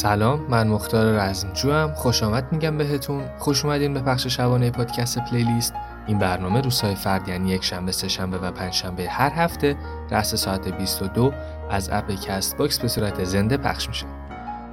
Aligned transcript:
سلام 0.00 0.46
من 0.48 0.68
مختار 0.68 1.12
رزمجو 1.12 1.72
هم 1.72 1.94
خوش 1.94 2.22
آمد 2.22 2.52
میگم 2.52 2.78
بهتون. 2.78 3.24
خوش 3.38 3.64
اومدین 3.64 3.94
به 3.94 4.00
پخش 4.00 4.26
شبانه 4.26 4.70
پادکست 4.70 5.18
playlist. 5.18 5.74
این 6.06 6.18
برنامه 6.18 6.60
روزهای 6.60 6.94
فرد 6.94 7.28
یعنی 7.28 7.50
یک 7.50 7.64
شنبه 7.64 7.92
سه 7.92 8.08
شنبه 8.08 8.38
و 8.38 8.50
پنج 8.50 8.72
شنبه 8.72 9.08
هر 9.08 9.32
هفته 9.32 9.76
رأس 10.10 10.34
ساعت 10.34 10.68
22 10.68 11.32
از 11.70 11.90
app 11.92 12.10
Castbox 12.10 12.78
به 12.78 12.88
صورت 12.88 13.24
زنده 13.24 13.56
پخش 13.56 13.88
میشه. 13.88 14.06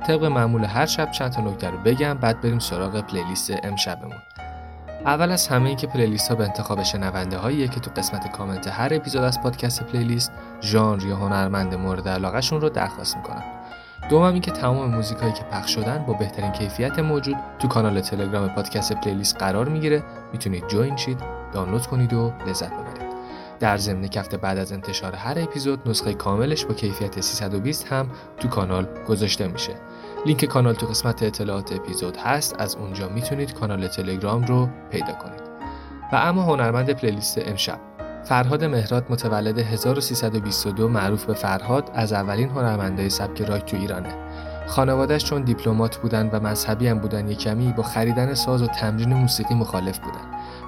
طبق 0.07 0.23
معمول 0.23 0.63
هر 0.63 0.85
شب 0.85 1.11
چند 1.11 1.31
تا 1.31 1.41
نکته 1.41 1.69
رو 1.69 1.77
بگم 1.77 2.13
بعد 2.13 2.41
بریم 2.41 2.59
سراغ 2.59 3.01
playlist 3.01 3.51
امشبمون. 3.63 4.17
اول 5.05 5.31
از 5.31 5.47
همه 5.47 5.67
این 5.67 5.77
که 5.77 5.87
playlist 5.87 6.29
ها 6.29 6.35
به 6.35 6.43
انتخاب 6.43 6.83
شنونده 6.83 7.37
هاییه 7.37 7.67
که 7.67 7.79
تو 7.79 7.91
قسمت 7.97 8.31
کامنت 8.31 8.67
هر 8.67 8.89
اپیزود 8.91 9.23
از 9.23 9.41
پادکست 9.41 9.83
playlist 9.83 10.31
ژانر 10.61 11.05
یا 11.05 11.15
هنرمند 11.15 11.75
مورد 11.75 12.07
علاقهشون 12.07 12.61
رو 12.61 12.69
درخواست 12.69 13.17
می‌کنن 13.17 13.56
دوم 14.09 14.23
اینکه 14.23 14.51
تمام 14.51 14.95
موزیک 14.95 15.17
هایی 15.17 15.33
که 15.33 15.43
پخش 15.43 15.75
شدن 15.75 16.05
با 16.07 16.13
بهترین 16.13 16.51
کیفیت 16.51 16.99
موجود 16.99 17.35
تو 17.59 17.67
کانال 17.67 18.01
تلگرام 18.01 18.49
پادکست 18.49 18.93
playlist 18.93 19.37
قرار 19.37 19.69
می‌گیره. 19.69 20.03
می‌تونید 20.31 20.67
join 20.67 20.95
شید 20.97 21.19
دانلود 21.53 21.87
کنید 21.87 22.13
و 22.13 22.33
لذت 22.47 22.73
ببرید. 22.73 23.07
در 23.59 23.77
ضمن 23.77 24.07
یک 24.07 24.20
هفته 24.20 24.37
بعد 24.37 24.57
از 24.57 24.71
انتشار 24.71 25.15
هر 25.15 25.39
اپیزود 25.39 25.89
نسخه 25.89 26.13
کاملش 26.13 26.65
با 26.65 26.73
کیفیت 26.73 27.21
320 27.21 27.87
هم 27.87 28.09
تو 28.39 28.47
کانال 28.47 28.87
گذاشته 29.07 29.47
میشه. 29.47 29.73
لینک 30.25 30.45
کانال 30.45 30.73
تو 30.73 30.87
قسمت 30.87 31.23
اطلاعات 31.23 31.71
اپیزود 31.71 32.17
هست 32.17 32.55
از 32.59 32.75
اونجا 32.75 33.09
می‌تونید 33.09 33.53
کانال 33.53 33.87
تلگرام 33.87 34.43
رو 34.43 34.69
پیدا 34.91 35.13
کنید. 35.13 35.41
و 36.13 36.15
اما 36.15 36.41
هنرمند 36.41 36.89
پلیلیست 36.89 37.37
امشب. 37.45 37.79
فرهاد 38.27 38.63
مهراد 38.63 39.05
متولد 39.09 39.59
1322 39.59 40.89
معروف 40.89 41.25
به 41.25 41.33
فرهاد 41.33 41.91
از 41.93 42.13
اولین 42.13 42.49
هنرمندای 42.49 43.09
سبک 43.09 43.41
راک 43.41 43.65
تو 43.65 43.77
ایرانه. 43.77 44.09
خانوادهش 44.67 45.23
چون 45.23 45.41
دیپلمات 45.41 45.97
بودن 45.97 46.29
و 46.29 46.39
مذهبی 46.39 46.87
هم 46.87 46.99
بودن 46.99 47.27
یک 47.27 47.39
کمی 47.39 47.73
با 47.73 47.83
خریدن 47.83 48.33
ساز 48.33 48.61
و 48.61 48.67
تمرین 48.67 49.13
موسیقی 49.13 49.55
مخالف 49.55 49.99
بودن. 49.99 50.19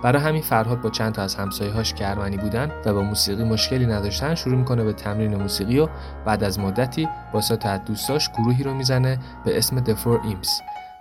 برای 0.04 0.22
همین 0.22 0.42
فرهاد 0.42 0.82
با 0.82 0.90
چند 0.90 1.14
تا 1.14 1.22
از 1.22 1.36
همسایه‌هاش 1.36 1.94
که 1.94 2.10
ارمنی 2.10 2.38
بودن 2.38 2.72
و 2.86 2.94
با 2.94 3.02
موسیقی 3.02 3.44
مشکلی 3.44 3.86
نداشتن 3.86 4.36
شروع 4.36 4.56
می‌کنه 4.56 4.84
به 4.84 4.94
تمرین 4.94 5.36
موسیقی 5.36 5.80
و 5.80 5.88
بعد 6.26 6.44
از 6.44 6.60
مدتی 6.60 7.10
با 7.34 7.42
سات 7.42 7.68
دوستاش 7.86 8.30
گروهی 8.30 8.64
رو 8.64 8.74
می‌زنه 8.74 9.20
به 9.46 9.58
اسم 9.58 9.84
The 9.84 9.90
Four 9.90 10.48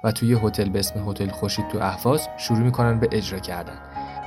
و 0.04 0.12
توی 0.12 0.38
هتل 0.42 0.68
به 0.68 0.78
اسم 0.78 1.10
هتل 1.10 1.28
خوشید 1.28 1.68
تو 1.68 1.78
اهواز 1.78 2.28
شروع 2.36 2.58
می‌کنن 2.58 2.98
به 2.98 3.08
اجرا 3.12 3.38
کردن. 3.38 3.78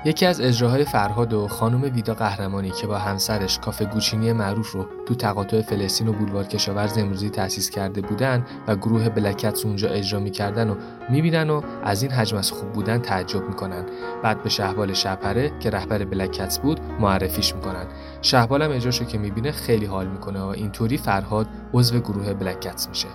یکی 0.05 0.25
از 0.25 0.41
اجراهای 0.41 0.85
فرهاد 0.85 1.33
و 1.33 1.47
خانم 1.47 1.81
ویدا 1.81 2.13
قهرمانی 2.13 2.69
که 2.69 2.87
با 2.87 2.97
همسرش 2.97 3.59
کافه 3.59 3.85
گوچینی 3.85 4.33
معروف 4.33 4.71
رو 4.71 4.85
تو 5.05 5.15
تقاطع 5.15 5.61
فلسطین 5.61 6.07
و 6.07 6.13
بولوار 6.13 6.43
کشاورز 6.43 6.97
امروزی 6.97 7.29
تأسیس 7.29 7.69
کرده 7.69 8.01
بودن 8.01 8.45
و 8.67 8.75
گروه 8.75 9.09
بلکتس 9.09 9.65
اونجا 9.65 9.89
اجرا 9.89 10.19
می‌کردن 10.19 10.69
و 10.69 10.75
می‌بینن 11.09 11.49
و 11.49 11.61
از 11.83 12.03
این 12.03 12.11
حجم 12.11 12.37
از 12.37 12.51
خوب 12.51 12.71
بودن 12.71 12.97
تعجب 12.97 13.47
می‌کنن. 13.47 13.85
بعد 14.23 14.43
به 14.43 14.49
شهبال 14.49 14.93
شپره 14.93 15.51
که 15.59 15.69
رهبر 15.69 16.05
بلکتس 16.05 16.59
بود 16.59 16.79
معرفیش 16.99 17.55
می‌کنن. 17.55 17.85
شهبال 18.21 18.61
هم 18.61 18.71
اجراشو 18.71 19.05
که 19.05 19.17
می‌بینه 19.17 19.51
خیلی 19.51 19.85
حال 19.85 20.07
می‌کنه 20.07 20.41
و 20.41 20.47
اینطوری 20.47 20.97
فرهاد 20.97 21.47
عضو 21.73 21.99
گروه 21.99 22.33
بلکتس 22.33 22.89
میشه. 22.89 23.07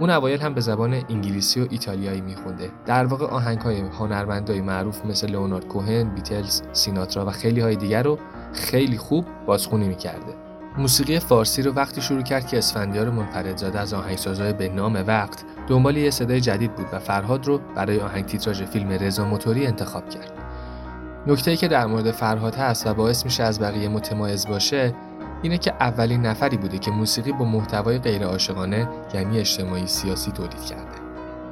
اون 0.00 0.10
اوایل 0.10 0.40
هم 0.40 0.54
به 0.54 0.60
زبان 0.60 0.94
انگلیسی 0.94 1.60
و 1.60 1.66
ایتالیایی 1.70 2.20
میخونده. 2.20 2.70
در 2.86 3.04
واقع 3.04 3.26
آهنگ 3.26 3.60
های 3.60 3.80
هنرمندای 3.80 4.60
معروف 4.60 5.06
مثل 5.06 5.30
لئونارد 5.30 5.68
کوهن 5.68 6.14
بیتلز 6.14 6.62
سیناترا 6.72 7.26
و 7.26 7.30
خیلی 7.30 7.60
های 7.60 7.76
دیگر 7.76 8.02
رو 8.02 8.18
خیلی 8.52 8.98
خوب 8.98 9.26
بازخونی 9.46 9.88
می‌کرده. 9.88 10.34
موسیقی 10.78 11.18
فارسی 11.18 11.62
رو 11.62 11.72
وقتی 11.72 12.02
شروع 12.02 12.22
کرد 12.22 12.46
که 12.46 12.58
اسفندیار 12.58 13.10
منفردزاده 13.10 13.80
از 13.80 13.94
آهنگسازهای 13.94 14.52
به 14.52 14.68
نام 14.68 15.04
وقت 15.06 15.44
دنبال 15.68 15.96
یه 15.96 16.10
صدای 16.10 16.40
جدید 16.40 16.74
بود 16.74 16.86
و 16.92 16.98
فرهاد 16.98 17.46
رو 17.46 17.60
برای 17.76 18.00
آهنگ 18.00 18.26
تیتراژ 18.26 18.62
فیلم 18.62 18.88
رضا 18.88 19.24
موتوری 19.24 19.66
انتخاب 19.66 20.08
کرد. 20.08 20.32
نکته 21.26 21.56
که 21.56 21.68
در 21.68 21.86
مورد 21.86 22.10
فرهاد 22.10 22.54
هست 22.54 22.86
و 22.86 22.94
باعث 22.94 23.24
میشه 23.24 23.42
از 23.42 23.60
بقیه 23.60 23.88
متمایز 23.88 24.46
باشه 24.46 24.94
اینه 25.44 25.58
که 25.58 25.74
اولین 25.80 26.26
نفری 26.26 26.56
بوده 26.56 26.78
که 26.78 26.90
موسیقی 26.90 27.32
با 27.32 27.44
محتوای 27.44 27.98
غیر 27.98 28.24
عاشقانه 28.24 28.88
یعنی 29.14 29.38
اجتماعی 29.38 29.86
سیاسی 29.86 30.30
تولید 30.30 30.64
کرده. 30.64 31.04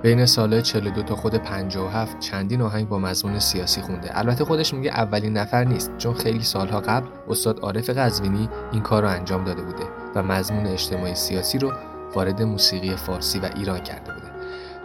بین 0.03 0.27
سالهای 0.27 0.63
42 0.63 1.03
تا 1.03 1.17
خود 1.17 1.35
57 1.35 2.19
چندین 2.19 2.63
آهنگ 2.63 2.89
با 2.89 2.99
مضمون 2.99 3.39
سیاسی 3.39 3.81
خونده. 3.81 4.19
البته 4.19 4.45
خودش 4.45 4.75
میگه 4.75 4.91
اولین 4.91 5.37
نفر 5.37 5.65
نیست 5.65 5.91
چون 5.99 6.15
خیلی 6.15 6.43
سالها 6.43 6.81
قبل 6.81 7.07
استاد 7.29 7.61
عارف 7.61 7.91
قزوینی 7.91 8.49
این 8.73 8.83
کار 8.83 9.03
رو 9.03 9.09
انجام 9.09 9.45
داده 9.45 9.63
بوده 9.63 9.85
و 10.15 10.23
مضمون 10.23 10.67
اجتماعی 10.67 11.15
سیاسی 11.15 11.59
رو 11.59 11.73
وارد 12.15 12.43
موسیقی 12.43 12.97
فارسی 12.97 13.39
و 13.39 13.51
ایران 13.57 13.81
کرده. 13.81 14.12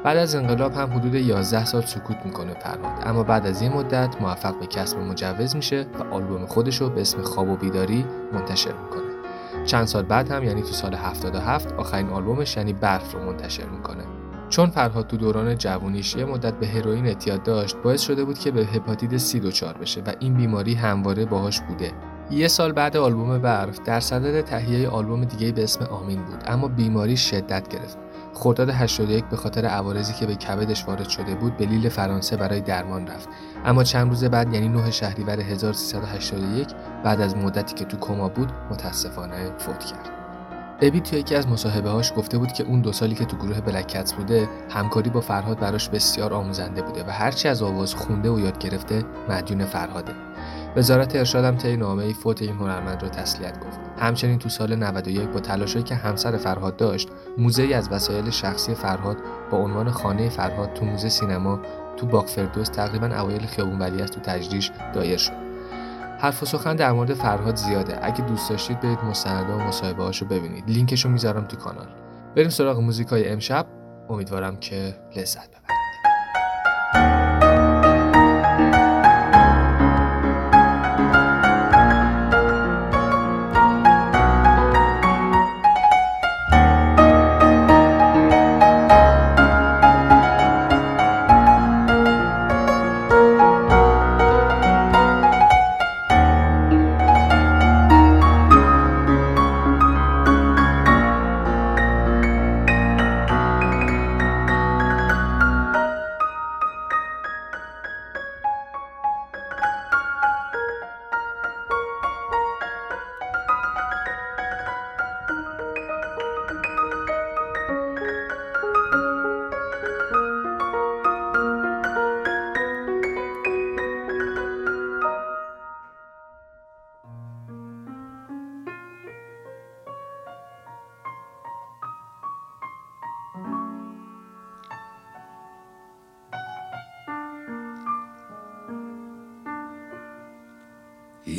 بعد 0.08 0.18
از 0.18 0.36
انقلاب 0.36 0.74
هم 0.74 0.94
حدود 0.94 1.16
11 1.16 1.66
سال 1.66 1.82
سکوت 1.82 2.18
می‌کنه 2.26 2.54
فرهاد. 2.54 3.08
اما 3.08 3.24
بعد 3.24 3.46
از 3.46 3.62
این 3.62 3.74
مدت 3.74 4.22
موفق 4.22 4.60
به 4.60 4.66
کسب 4.66 5.00
مجوز 5.00 5.56
میشه 5.56 5.86
و 6.00 6.14
آلبوم 6.14 6.46
خودش 6.46 6.82
رو 6.82 6.90
به 6.90 7.02
اسم 7.02 7.22
خواب 7.22 7.50
و 7.50 7.56
بیداری 7.56 8.06
منتشر 8.34 8.72
می‌کنه. 8.84 9.12
چند 9.66 9.86
سال 9.86 10.04
بعد 10.04 10.32
هم 10.32 10.44
یعنی 10.44 10.62
تو 10.62 10.68
سال 10.68 10.94
77 10.94 11.74
آخرین 11.74 12.10
آلبومش 12.10 12.58
یعنی 12.58 12.74
برف 12.74 13.14
رو 13.14 13.20
منتشر 13.20 13.66
می‌کنه. 13.66 14.04
چون 14.50 14.70
فرهاد 14.70 15.08
تو 15.08 15.18
دوران 15.18 15.56
جوونیش 15.56 16.16
یه 16.16 16.26
مدت 16.26 16.54
به 16.54 16.68
هروئین 16.68 17.06
اعتیاد 17.06 17.44
داشت 17.44 17.78
باعث 17.78 18.02
شده 18.02 18.24
بود 18.24 18.40
که 18.40 18.52
به 18.52 18.66
هپاتیت 18.66 19.18
سی 19.18 19.40
دچار 19.40 19.78
بشه 19.78 20.02
و 20.02 20.12
این 20.20 20.34
بیماری 20.34 20.74
همواره 20.74 21.26
باهاش 21.26 21.62
بوده. 21.62 21.92
یه 22.32 22.48
سال 22.48 22.72
بعد 22.72 22.98
آلبوم 22.98 23.38
برف 23.38 23.80
در 23.86 24.00
صدد 24.00 24.42
تهیه 24.42 24.90
آلبوم 24.90 25.26
دیگه 25.26 25.52
به 25.52 25.64
اسم 25.64 25.86
آمین 25.86 26.24
بود 26.24 26.44
اما 26.48 26.68
بیماری 26.68 27.18
شدت 27.18 27.68
گرفت. 27.68 27.98
خرداد 28.38 28.70
81 28.70 29.26
به 29.26 29.38
خاطر 29.38 29.66
عوارضی 29.66 30.14
که 30.14 30.26
به 30.26 30.36
کبدش 30.36 30.86
وارد 30.86 31.10
شده 31.10 31.36
بود 31.36 31.58
به 31.58 31.66
لیل 31.66 31.90
فرانسه 31.90 32.38
برای 32.38 32.62
درمان 32.62 33.08
رفت. 33.08 33.30
اما 33.66 33.84
چند 33.84 34.10
روز 34.10 34.24
بعد 34.24 34.54
یعنی 34.54 34.70
9 34.70 34.92
شهریور 34.92 35.40
1381 35.40 36.68
بعد 37.04 37.22
از 37.22 37.38
مدتی 37.38 37.76
که 37.76 37.86
تو 37.86 37.98
کما 37.98 38.30
بود 38.30 38.52
متاسفانه 38.72 39.52
فوت 39.58 39.80
کرد. 39.80 40.10
ابی 40.82 41.02
توی 41.02 41.20
یکی 41.20 41.36
از 41.36 41.48
مصاحبه 41.48 41.90
هاش 41.90 42.14
گفته 42.16 42.38
بود 42.38 42.52
که 42.52 42.64
اون 42.64 42.82
دو 42.82 42.92
سالی 42.92 43.16
که 43.16 43.26
تو 43.26 43.38
گروه 43.38 43.62
بلکتس 43.62 44.14
بوده 44.14 44.50
همکاری 44.70 45.10
با 45.10 45.22
فرهاد 45.22 45.60
براش 45.60 45.90
بسیار 45.90 46.34
آموزنده 46.34 46.82
بوده 46.82 47.04
و 47.04 47.10
هرچی 47.10 47.48
از 47.48 47.62
آواز 47.62 47.96
خونده 47.96 48.30
و 48.30 48.40
یاد 48.40 48.60
گرفته 48.60 49.04
مدیون 49.30 49.66
فرهاده. 49.66 50.14
وزارت 50.78 51.16
ارشادم 51.16 51.56
طی 51.56 51.78
نامه 51.78 52.14
فوت 52.14 52.42
این 52.42 52.56
هنرمند 52.56 53.04
را 53.04 53.10
تسلیت 53.10 53.60
گفت. 53.60 53.80
همچنین 54.00 54.40
تو 54.40 54.50
سال 54.50 54.76
91 54.76 55.30
با 55.30 55.40
تلاشی 55.40 55.84
که 55.84 55.96
همسر 55.96 56.38
فرهاد 56.38 56.78
داشت 56.78 57.10
موزه 57.38 57.64
از 57.76 57.92
وسایل 57.92 58.30
شخصی 58.30 58.76
فرهاد 58.76 59.18
با 59.52 59.58
عنوان 59.58 59.92
خانه 59.92 60.30
فرهاد 60.30 60.74
تو 60.74 60.86
موزه 60.86 61.10
سینما 61.10 61.60
تو 61.98 62.06
باغ 62.06 62.28
فردوس 62.28 62.70
تقریبا 62.70 63.08
اوایل 63.08 63.46
خیابون 63.46 63.82
است 63.82 64.14
تو 64.14 64.20
تجریش 64.20 64.72
دایر 64.94 65.18
شد. 65.18 65.34
حرف 66.20 66.44
و 66.44 66.46
سخن 66.46 66.76
در 66.76 66.92
مورد 66.92 67.14
فرهاد 67.14 67.56
زیاده. 67.56 68.06
اگه 68.06 68.22
دوست 68.22 68.50
داشتید 68.50 68.80
برید 68.80 69.00
مستنده 69.00 69.54
و 69.54 69.68
مصاحبه 69.68 70.04
هاشو 70.04 70.26
ببینید. 70.26 70.64
لینکشو 70.68 71.10
می‌ذارم 71.10 71.46
تو 71.46 71.58
کانال. 71.58 71.88
بریم 72.36 72.50
سراغ 72.50 72.80
موزیکای 72.80 73.30
امشب. 73.30 73.66
امیدوارم 74.10 74.58
که 74.58 74.96
لذت 75.16 75.48
ببرید. 75.48 75.77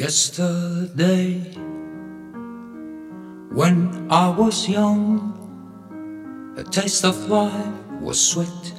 Yesterday, 0.08 1.34
when 3.52 4.08
I 4.08 4.30
was 4.30 4.66
young 4.66 5.36
The 6.56 6.64
taste 6.64 7.04
of 7.04 7.28
life 7.28 7.76
was 8.00 8.18
sweet 8.18 8.72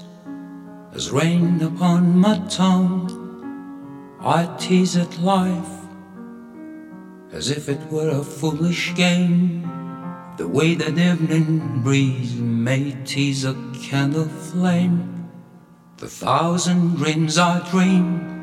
as 0.91 1.11
rain 1.11 1.61
upon 1.61 2.17
my 2.17 2.39
tongue. 2.49 3.13
I 4.19 4.49
teased 4.57 4.97
at 4.97 5.19
life 5.19 5.75
as 7.31 7.51
if 7.51 7.69
it 7.69 7.81
were 7.91 8.09
a 8.09 8.23
foolish 8.23 8.95
game. 8.95 9.69
The 10.37 10.47
way 10.47 10.73
that 10.73 10.97
evening 10.97 11.83
breeze 11.83 12.33
may 12.33 12.97
tease 13.05 13.45
a 13.45 13.53
candle 13.83 14.29
flame. 14.49 15.29
The 15.97 16.09
thousand 16.09 16.95
dreams 16.95 17.37
I 17.37 17.59
dreamed, 17.69 18.38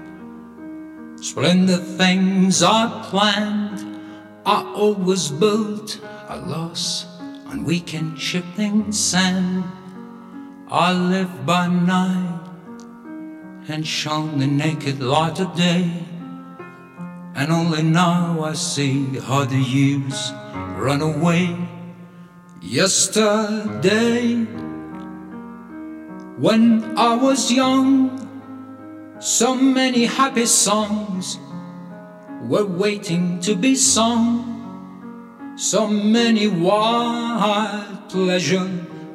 splendid 1.21 1.83
things 1.83 2.63
I 2.63 3.07
planned, 3.11 4.01
I 4.45 4.63
always 4.75 5.29
built 5.29 6.01
a 6.29 6.37
loss 6.39 7.07
on 7.47 7.65
weekend 7.65 8.21
shifting 8.21 8.93
sand. 8.93 9.65
I 10.69 10.93
live 10.93 11.47
by 11.47 11.69
night 11.69 12.41
and 13.69 13.87
shone 13.87 14.39
the 14.39 14.47
naked 14.47 15.01
light 15.01 15.41
of 15.41 15.55
day. 15.57 15.91
And 17.35 17.53
only 17.53 17.83
now 17.83 18.43
I 18.45 18.55
see 18.55 19.19
how 19.19 19.45
the 19.45 19.59
years 19.59 20.33
run 20.77 21.03
away. 21.03 21.57
Yesterday, 22.63 24.35
when 26.39 26.97
I 26.97 27.15
was 27.15 27.53
young, 27.53 28.26
so 29.19 29.55
many 29.55 30.05
happy 30.05 30.47
songs 30.47 31.39
were 32.43 32.67
waiting 32.67 33.41
to 33.41 33.55
be 33.55 33.75
sung. 33.75 34.53
So 35.57 35.87
many 35.87 36.47
wild 36.49 38.11
pleasure 38.11 38.71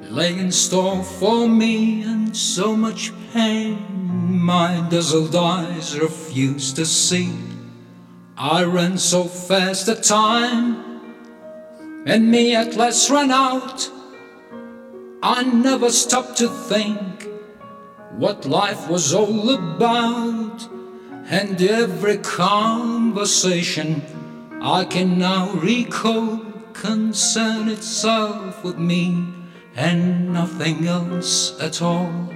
lay 0.09 0.38
in 0.38 0.51
store 0.51 1.03
for 1.03 1.48
me, 1.48 2.01
and 2.03 2.36
so 2.36 2.75
much 2.75 3.12
pain 3.31 4.01
my 4.42 4.86
dazzled 4.89 5.36
eyes 5.36 6.00
refused 6.00 6.75
to 6.77 6.86
see. 6.86 7.31
I 8.36 8.63
ran 8.63 8.97
so 8.97 9.25
fast 9.25 9.86
that 9.86 10.04
time, 10.04 11.01
and 12.07 12.31
me 12.31 12.56
at 12.56 12.75
last 12.75 13.09
ran 13.12 13.30
out. 13.30 13.89
I 15.21 15.44
never 15.44 15.92
stopped 15.92 16.38
to 16.39 16.47
think 16.47 17.10
what 18.17 18.45
life 18.45 18.89
was 18.89 19.13
all 19.13 19.49
about, 19.49 20.67
and 21.29 21.61
every 21.61 22.17
conversation 22.17 24.01
I 24.61 24.85
can 24.85 25.17
now 25.17 25.51
recall 25.53 26.39
concern 26.73 27.69
itself 27.69 28.63
with 28.63 28.77
me 28.77 29.27
and 29.75 30.33
nothing 30.33 30.87
else 30.87 31.59
at 31.59 31.81
all. 31.81 32.31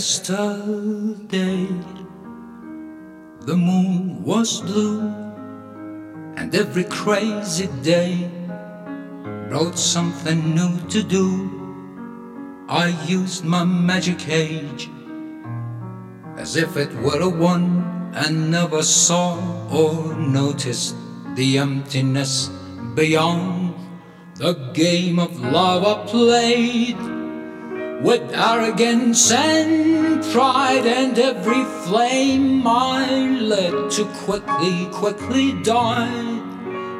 Yesterday, 0.00 1.68
the 3.42 3.54
moon 3.54 4.24
was 4.24 4.62
blue, 4.62 5.02
and 6.38 6.54
every 6.54 6.84
crazy 6.84 7.68
day 7.82 8.30
brought 9.50 9.78
something 9.78 10.54
new 10.54 10.80
to 10.88 11.02
do. 11.02 11.28
I 12.66 12.96
used 13.06 13.44
my 13.44 13.64
magic 13.64 14.26
age 14.26 14.88
as 16.38 16.56
if 16.56 16.78
it 16.78 16.94
were 17.02 17.20
a 17.20 17.28
one, 17.28 17.84
and 18.14 18.50
never 18.50 18.82
saw 18.82 19.36
or 19.68 20.16
noticed 20.16 20.96
the 21.36 21.58
emptiness 21.58 22.48
beyond 22.94 23.74
the 24.36 24.54
game 24.72 25.18
of 25.18 25.38
love 25.38 25.84
I 25.84 26.10
played 26.10 27.09
with 28.02 28.32
arrogance 28.32 29.30
and 29.30 30.22
pride 30.32 30.86
and 30.86 31.18
every 31.18 31.64
flame 31.84 32.66
I 32.66 33.38
let 33.40 33.90
to 33.92 34.04
quickly, 34.24 34.86
quickly 34.90 35.60
die. 35.62 36.38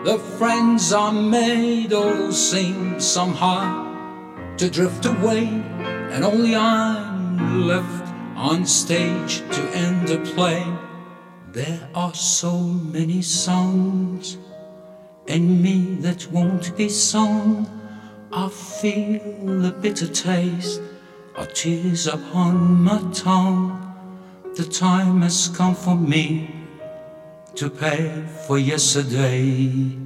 The 0.04 0.18
friends 0.38 0.92
I 0.92 1.10
made 1.10 1.94
all 1.94 2.32
seem 2.32 3.00
somehow 3.00 3.86
to 4.58 4.68
drift 4.68 5.06
away, 5.06 5.46
and 5.46 6.22
only 6.22 6.54
I'm 6.54 7.66
left 7.66 8.08
on 8.36 8.66
stage 8.66 9.38
to 9.52 9.62
end 9.72 10.08
the 10.08 10.18
play. 10.34 10.62
There 11.52 11.88
are 11.94 12.14
so 12.14 12.58
many 12.58 13.22
songs 13.22 14.36
in 15.26 15.62
me 15.62 15.96
that 16.00 16.30
won't 16.30 16.76
be 16.76 16.90
sung. 16.90 17.66
I 18.32 18.48
feel 18.48 19.64
a 19.66 19.72
bitter 19.72 20.06
taste 20.06 20.80
of 21.36 21.52
tears 21.54 22.06
upon 22.06 22.82
my 22.82 23.00
tongue. 23.12 23.76
The 24.56 24.64
time 24.64 25.22
has 25.22 25.48
come 25.48 25.74
for 25.74 25.94
me 25.96 26.54
to 27.54 27.70
pay 27.70 28.24
for 28.46 28.58
yesterday 28.58 29.96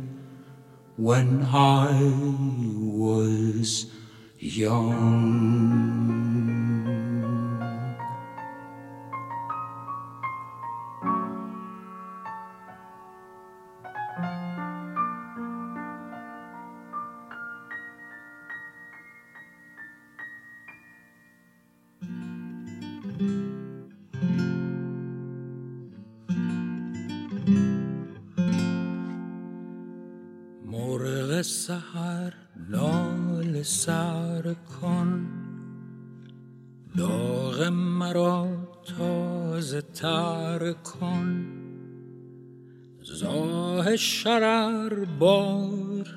when 0.97 1.43
I 1.53 2.13
was 2.83 3.87
young. 4.39 5.85
سر 33.65 34.55
کن. 34.55 35.27
داغ 36.97 37.63
مرا 37.73 38.49
تازه 38.99 39.81
تر 39.81 40.73
کن. 40.73 41.47
زاه 43.03 43.97
شرر 43.97 45.05
بار 45.05 46.09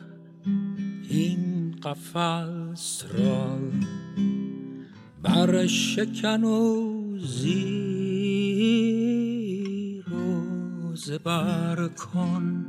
این 1.10 1.72
قفص 1.84 3.06
را. 3.13 3.58
بر 5.24 5.68
شکن 5.68 6.44
و 6.44 7.18
زیر 7.20 8.58
و 10.13 10.96
زبر 10.96 11.88
کن. 11.88 12.66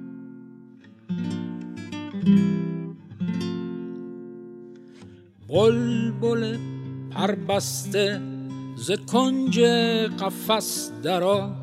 بلبل 5.48 6.58
پربسته 7.10 8.20
ز 8.76 8.90
کنج 8.90 9.60
قفس 10.20 10.92
درا 11.02 11.54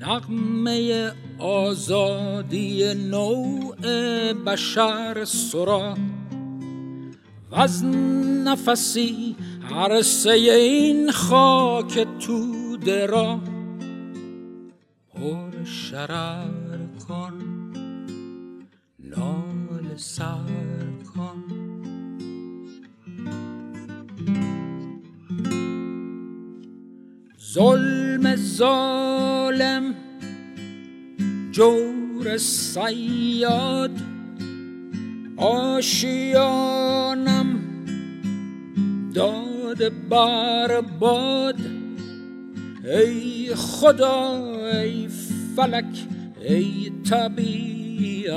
نغمه 0.00 1.12
آزادی 1.38 2.94
نوع 2.94 3.76
بشر 4.32 5.24
سرا. 5.24 5.94
و 7.50 7.56
از 7.56 7.84
نفسی 8.44 9.36
عرصه 9.70 10.30
این 10.30 11.10
خاک 11.10 12.06
تو 12.18 12.76
درا 12.76 13.40
پر 15.14 15.64
شرر 15.64 16.78
کن 17.08 17.32
نال 18.98 19.96
سر 19.96 20.77
ظلم 27.52 28.36
ظالم 28.36 29.94
جور 31.50 32.36
سیاد 32.36 33.90
آشیانم 35.36 36.66
داد 39.14 40.08
بر 40.08 40.80
باد. 40.80 41.60
ای 42.84 43.54
خدا 43.54 44.54
ای 44.72 45.08
فلک 45.56 46.06
ای 46.40 46.92
طبیعت 47.10 48.30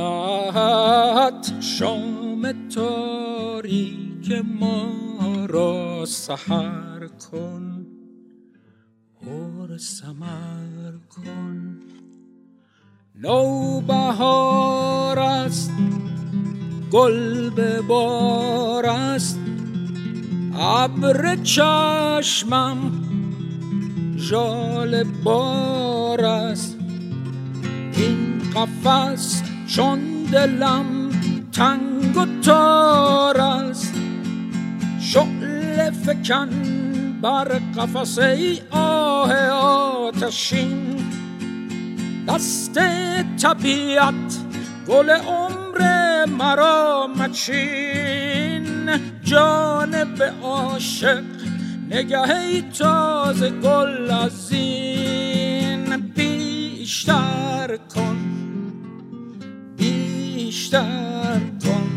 شام 1.59 2.69
تاریک 2.69 4.31
ما 4.59 4.91
را 5.49 6.05
سحر 6.05 7.07
کن. 7.31 7.80
پر 9.25 9.77
سمر 9.77 10.91
کن. 11.09 11.77
نوبهار 13.15 15.19
است 15.19 15.71
گل 16.91 17.49
به 17.49 17.81
بار 17.81 18.85
است. 18.85 19.39
ابر 20.55 21.35
چشمم 21.35 22.77
جال 24.29 25.03
بار 25.03 26.25
است. 26.25 26.77
این 27.93 28.41
قفس 28.55 29.43
چون 29.67 29.99
دلم 30.31 30.85
تنگ 31.51 32.17
و 32.17 32.25
تار 32.41 33.41
است. 33.41 33.93
شعل 34.99 35.91
فکن 35.91 36.80
بر 37.21 37.59
قفس 37.77 38.19
ای 38.19 38.61
آه 38.71 39.33
آتشین 39.49 40.97
دست 42.27 42.79
طبیعت 43.41 44.37
گل 44.87 45.09
عمر 45.09 45.81
مرا 46.25 47.07
مچین 47.17 48.89
جانب 49.23 50.23
عاشق 50.43 51.23
نگهی 51.89 52.61
تازه 52.61 53.49
گل 53.49 54.11
از 54.11 54.51
این 54.51 55.97
بیشتر 55.97 57.77
کن 57.95 58.17
بیشتر 59.77 61.39
کن 61.63 61.89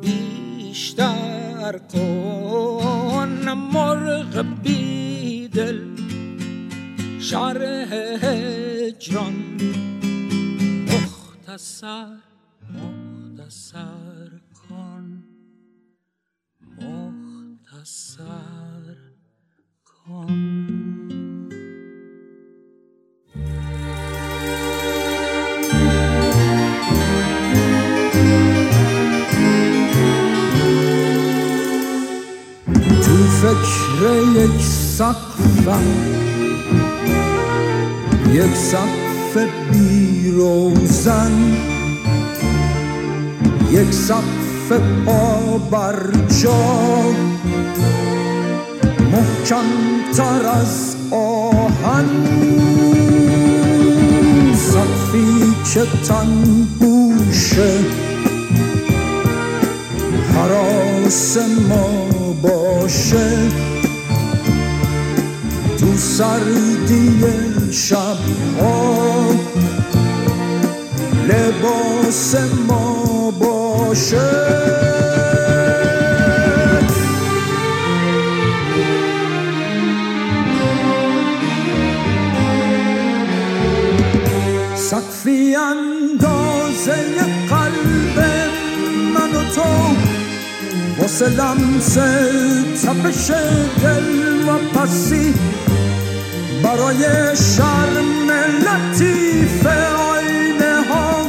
بیشتر 0.00 1.78
کن 1.92 2.45
مرغ 4.36 4.46
بیدل 4.62 5.96
شرح 7.20 7.92
هجران 8.22 9.34
مختصر 10.92 12.16
مختصر 12.74 14.30
کن. 14.68 15.22
مختصر 17.62 18.16
کن. 19.84 20.65
فکر 33.46 34.02
یک 34.36 34.60
سقفم 34.60 35.84
یک 38.32 38.56
سقف 38.56 39.46
بیروزن 39.72 41.32
یک 43.70 43.92
سقف 43.92 44.72
پا 45.06 45.58
بر 45.70 45.96
جا 46.42 47.10
محکم 49.12 49.66
تر 50.16 50.46
از 50.46 50.96
آهن 51.10 52.06
سقفی 54.54 55.54
که 55.74 55.86
تن 56.08 56.42
بوشه 56.80 57.78
حراس 61.06 61.36
ما 61.68 62.32
باشه. 62.42 63.48
تو 65.78 65.96
سردی 65.96 67.24
شب 67.72 68.16
ها. 68.60 69.30
لباس 71.28 72.34
ما 72.68 73.30
باشه. 73.30 74.16
سقفی 84.74 85.56
اندازه 85.56 86.94
قلب 87.50 88.24
من 89.14 89.36
و 89.36 89.50
تو. 89.54 90.05
واسه 90.98 91.28
لمس 91.28 91.94
تپش 92.82 93.30
دل 93.82 94.48
و 94.48 94.58
پسی 94.58 95.34
برای 96.62 97.04
شرم 97.56 98.30
لطیف 98.30 99.66
آینه 99.66 100.82
ها 100.88 101.26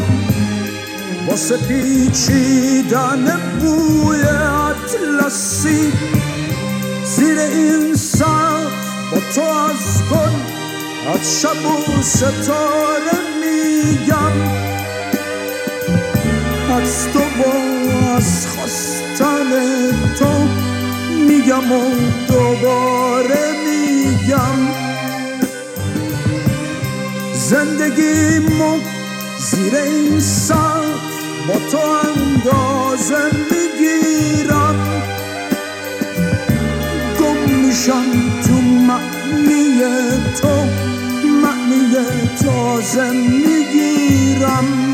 واسه 1.28 1.58
پیچیدن 1.58 3.40
بوی 3.60 4.22
اطلسی. 4.22 5.94
زیر 7.06 7.40
این 7.40 7.96
سقف 7.96 8.88
با 9.12 9.20
تو 9.36 9.42
از 9.42 10.04
گل 10.12 10.36
از 11.14 11.42
شب 11.42 11.66
و 11.66 12.02
ستاره 12.02 13.18
میگم. 13.42 14.36
از 16.72 17.08
تو 17.14 17.20
از 18.18 18.48
خواستن 18.48 19.50
تو 20.20 20.48
میگم 21.28 21.72
و 21.72 21.82
دوباره 22.28 23.46
میگم. 23.66 24.58
زندگیمو 27.34 28.80
زیر 29.40 29.76
این 29.76 30.20
سقف 30.20 31.22
با 31.48 31.54
تو 31.72 31.78
اندازه 31.78 33.24
می‌گیرم. 33.52 34.76
گم 37.20 37.54
میشم 37.54 38.06
تو 38.48 38.54
معنی 38.62 39.82
تو 40.42 40.66
معنی 41.44 41.96
تازه 42.44 43.12
می‌گیرم. 43.12 44.87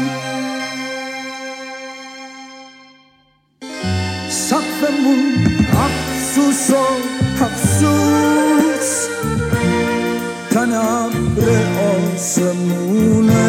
آسمونه. 12.33 13.45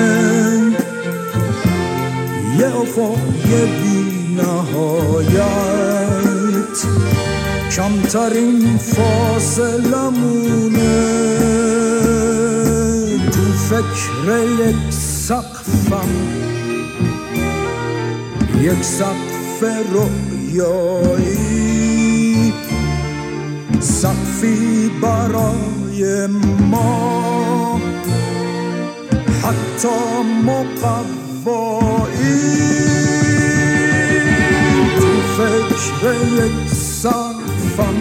یه 2.58 2.66
افق 2.66 3.46
بی 3.82 4.34
نهایت 4.36 5.44
کمترین 7.76 8.78
فاصلمونه 8.78 10.04
تو 13.32 13.42
فکر 13.68 14.28
یک 14.60 14.76
سقفم. 14.90 16.08
یک 18.60 18.82
سقف 18.82 19.64
رویایی 19.92 21.34
سقفی 23.80 24.90
برای 25.02 26.26
ما. 26.70 27.14
حتی 29.44 29.88
مقوایی. 30.44 31.34
تو 34.98 35.06
فکر 35.36 36.14
یک 36.32 36.68
سقفم 36.74 37.94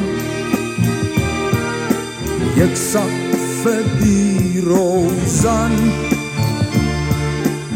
یک 2.58 2.76
سقف 2.76 3.68
بی 4.00 4.62
روزن. 4.62 5.72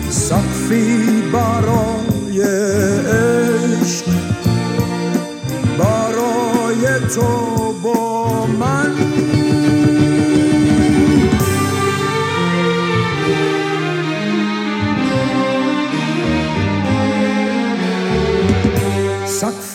سقفی 0.09 1.21
برای 1.33 2.41
عشق 2.41 4.05
برای 5.77 7.00
تو 7.15 7.74
با 7.83 8.45
من. 8.45 9.06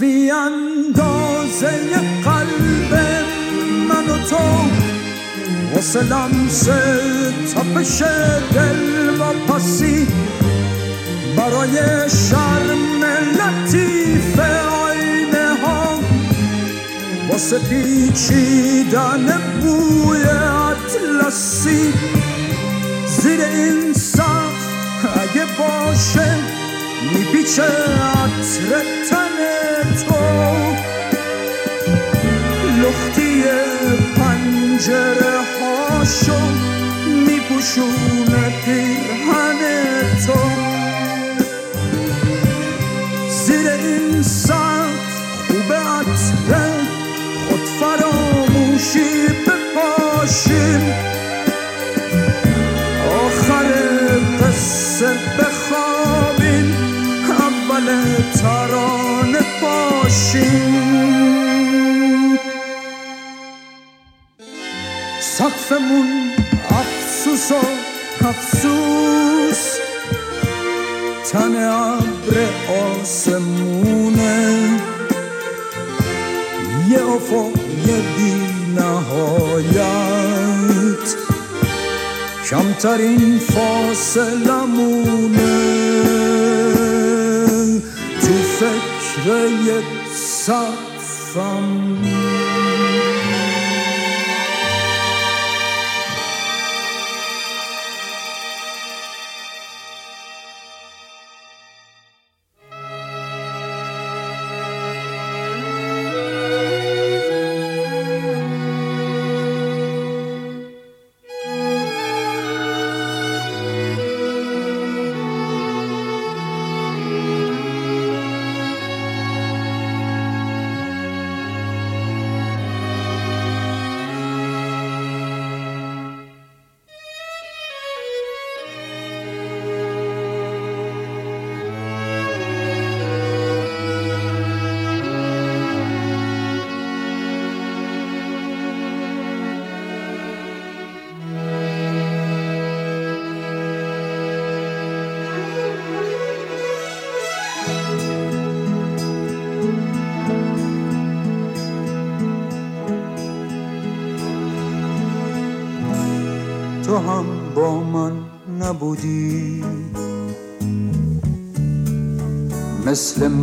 سقفی 0.02 0.30
اندازه 0.30 1.70
قلب 2.24 2.94
من 3.88 4.08
و 4.10 4.18
تو. 4.30 4.36
واسه 5.74 6.02
لمس 6.02 6.64
تپش 7.54 8.02
دل 8.54 9.20
و 9.20 9.52
پسی. 9.52 10.06
برای 11.36 11.76
شرم 12.08 13.04
لطیف 13.38 14.38
آینه 14.38 15.54
ها. 15.62 16.00
واسه 17.28 17.58
پیچیدن 17.58 19.40
بوی 19.60 20.22
اطلسی. 20.22 21.92
زیر 23.06 23.40
این 23.40 23.92
سقف 23.92 24.62
اگه 25.14 25.44
باشه 25.58 26.34
میپیچه 27.14 27.62
عطر 27.62 28.82
تن 29.10 29.38
تو. 30.06 30.14
لختی 32.82 33.42
پنجره 34.16 35.38
هاشو 35.60 36.40
میپوشونه 37.26 38.64
پیرهن. 38.64 39.51
سقفمون 65.72 66.30
افسوس 66.70 67.52
و 67.52 67.54
افسوس 68.26 69.78
تن 71.32 71.56
ابر 71.56 72.36
آسمونه 73.00 74.38
یه 76.90 77.02
افق 77.02 77.50
یه 77.86 78.00
بی 78.16 78.34
نهایت 78.76 79.86
کمترین 82.50 83.38
فاصلمونه 83.38 84.92
تو 88.20 88.32
فکر 88.58 89.26
یک 89.64 89.90
سقفم 90.14 91.66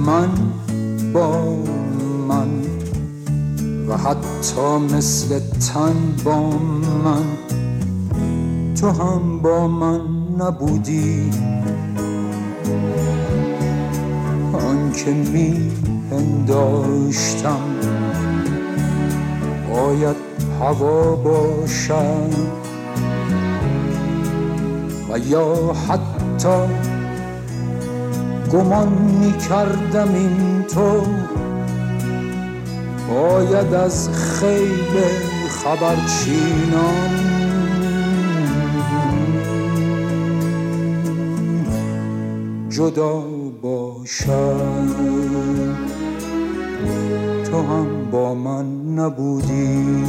من 0.09 0.29
با 1.13 1.55
من 2.27 2.47
و 3.87 3.97
حتی 3.97 4.95
مثل 4.95 5.39
تن 5.39 5.93
با 6.23 6.49
من. 7.03 7.25
تو 8.81 8.89
هم 8.89 9.39
با 9.39 9.67
من 9.67 10.01
نبودی. 10.39 11.31
آنکه 14.53 15.11
می 15.11 15.71
پنداشتم 16.11 17.59
باید 19.73 20.15
هوا 20.59 21.15
باشم 21.15 22.29
و 25.09 25.19
یا 25.19 25.73
حتی 25.87 26.88
گمان 28.51 28.87
می 28.87 29.37
کردم 29.37 30.13
این 30.13 30.63
تو. 30.63 31.03
باید 33.09 33.73
از 33.73 34.09
خیل 34.09 35.03
خبرچینان 35.49 37.09
جدا 42.69 43.23
باشد 43.61 44.89
تو 47.51 47.61
هم 47.61 48.11
با 48.11 48.33
من 48.33 48.65
نبودی. 48.95 50.03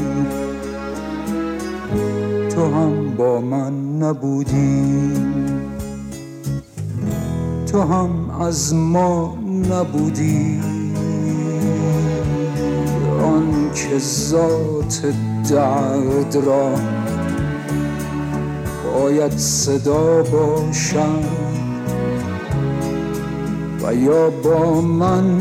تو 2.55 2.65
هم 2.65 3.17
با 3.17 3.41
من 3.41 4.03
نبودی. 4.03 5.13
تو 7.73 7.81
هم 7.81 8.30
از 8.41 8.75
ما 8.75 9.39
نبودی. 9.71 10.61
آن 13.23 13.71
که 13.75 13.99
ذات 13.99 15.15
درد 15.51 16.37
را 16.47 16.75
باید 18.93 19.37
صدا 19.37 20.23
باشم 20.23 21.23
و 23.85 23.95
یا 23.95 24.31
با 24.31 24.81
من 24.81 25.39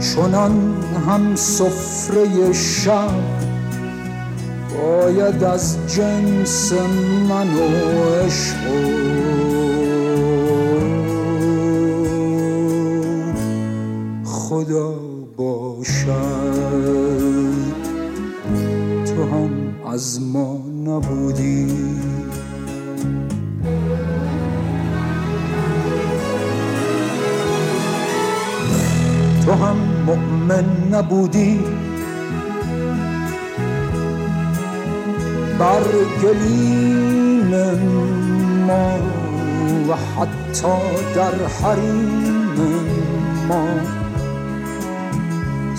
چنان 0.00 0.74
هم 1.08 1.34
سفره 1.34 2.52
شب 2.52 3.10
باید 4.82 5.44
از 5.44 5.76
جنس 5.86 6.72
من 7.28 7.54
و 7.54 7.60
عشق 8.24 8.56
خدا 14.54 14.94
باشد. 15.36 16.06
تو 19.06 19.22
هم 19.22 19.50
از 19.92 20.20
ما 20.20 20.60
نبودی. 20.86 21.66
تو 29.46 29.52
هم 29.52 29.76
مؤمن 30.06 30.64
نبودی. 30.92 31.60
بر 35.58 35.82
گلیم 36.22 37.50
ما 38.66 38.98
و 39.88 39.94
حتی 39.94 40.78
در 41.14 41.46
حریم 41.46 42.54
ما. 43.48 44.03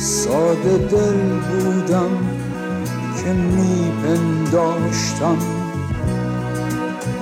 ساده 0.06 0.78
دل 0.78 1.40
بودم 1.40 2.10
که 3.24 3.34
میپنداشتم. 3.34 5.38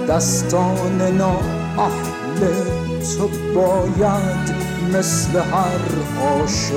دستان 0.10 1.02
نااهل 1.18 2.64
تو 3.18 3.30
باید 3.56 4.56
مثل 4.94 5.40
هر 5.40 5.82
عاشق 6.22 6.74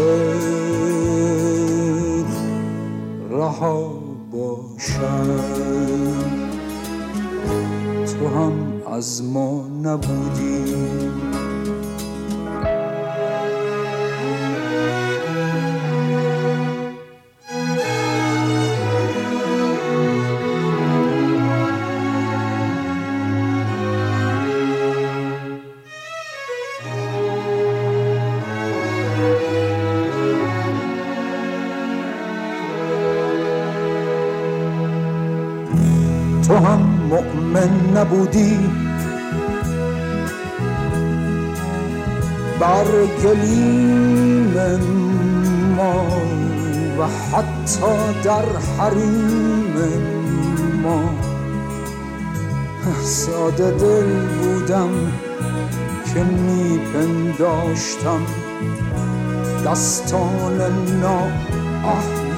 رها 3.30 3.92
باشم. 4.32 5.40
تو 8.06 8.28
هم 8.28 8.52
از 8.92 9.24
ما 9.24 9.68
نبودی. 9.82 10.64
نبودی. 38.06 38.58
بر 42.60 42.84
گلیم 43.24 44.54
ما 45.76 46.06
و 46.98 47.06
حتی 47.06 48.22
در 48.24 48.44
حریم 48.78 49.74
ما. 50.82 51.04
ساده 53.02 53.70
دل 53.70 54.26
بودم 54.40 54.90
که 56.14 56.20
میپنداشتم. 56.24 58.20
دستان 59.66 60.58
نا 61.00 61.20
اهل 61.84 62.36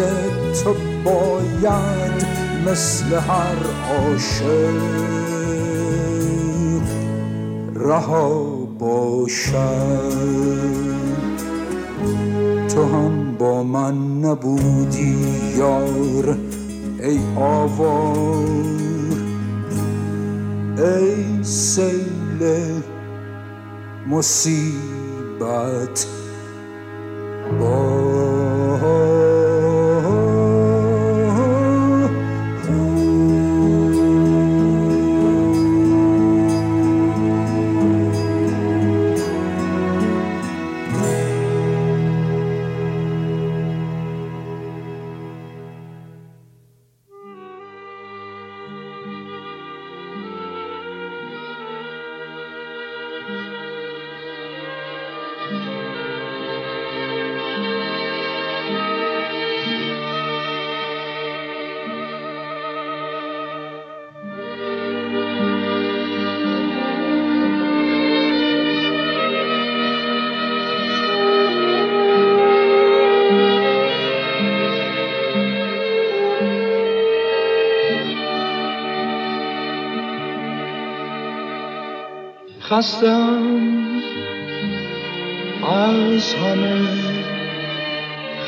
تو 0.64 0.74
باید 1.04 2.26
مثل 2.66 3.14
هر 3.14 3.58
عاشق. 3.90 5.37
رها 7.88 8.44
باشد. 8.78 9.54
تو 12.68 12.84
هم 12.84 13.36
با 13.38 13.62
من 13.62 14.20
نبودی 14.20 15.16
یار 15.56 16.36
ای 17.02 17.20
آوار. 17.36 18.44
ای 20.78 21.44
سیل 21.44 22.42
مصیبت 24.08 26.06
خستم 82.78 83.42
از 85.62 86.34
همه 86.34 86.88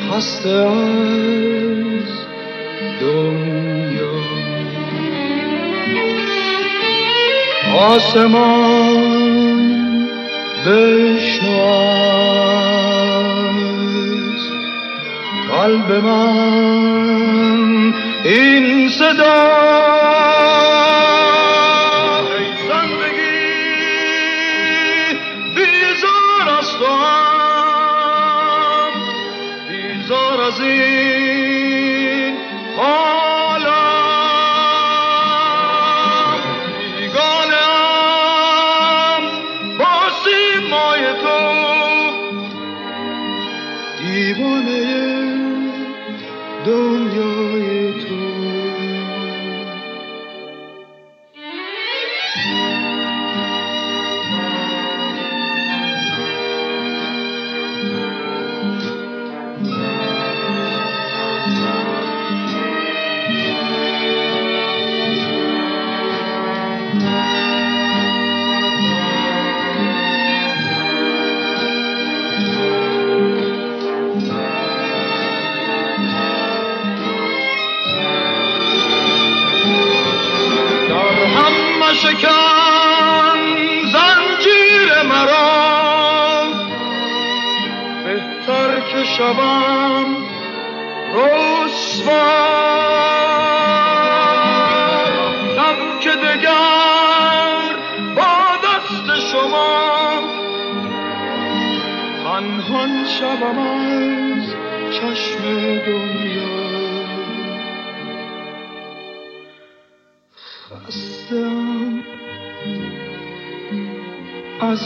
خسته 0.09 0.49
از 0.49 2.09
دنیا. 3.01 4.15
آسمان 7.79 8.91
بشنو 10.65 11.61
از 14.31 14.41
قلب 15.51 15.89
من 16.05 17.93
این 18.25 18.89
صدا 18.89 19.90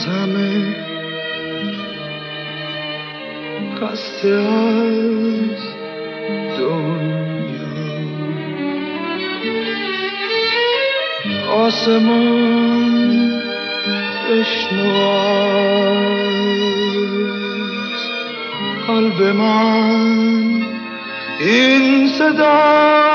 همه 0.08 0.76
خسته 3.82 4.28
از 4.28 5.62
دنیا. 6.58 7.76
آسمان 11.52 13.06
بشنو 14.30 14.92
قلب 18.88 19.22
من. 19.24 20.66
این 21.40 22.08
صدا 22.08 23.15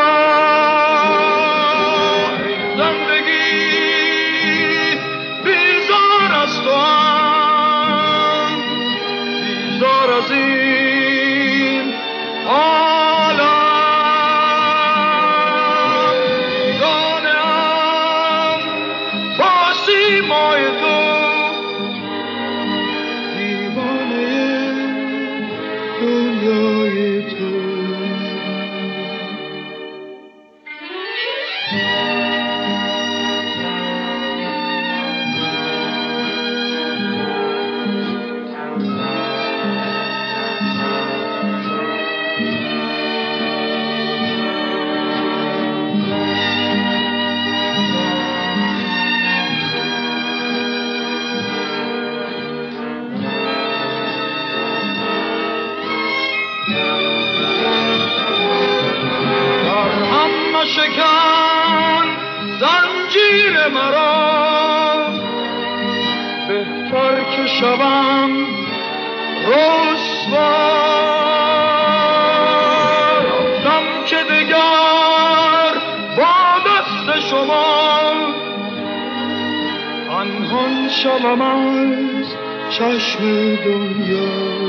پنهان 81.23 81.33
شوم 81.33 81.43
از 81.43 82.27
چشم 82.71 83.21
دنیا 83.65 84.61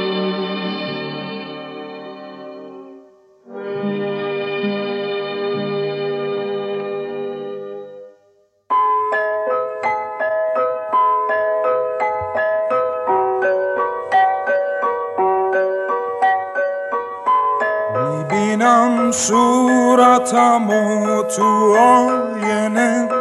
صورتم 19.11 20.69
و 20.69 21.23
تو 21.23 23.20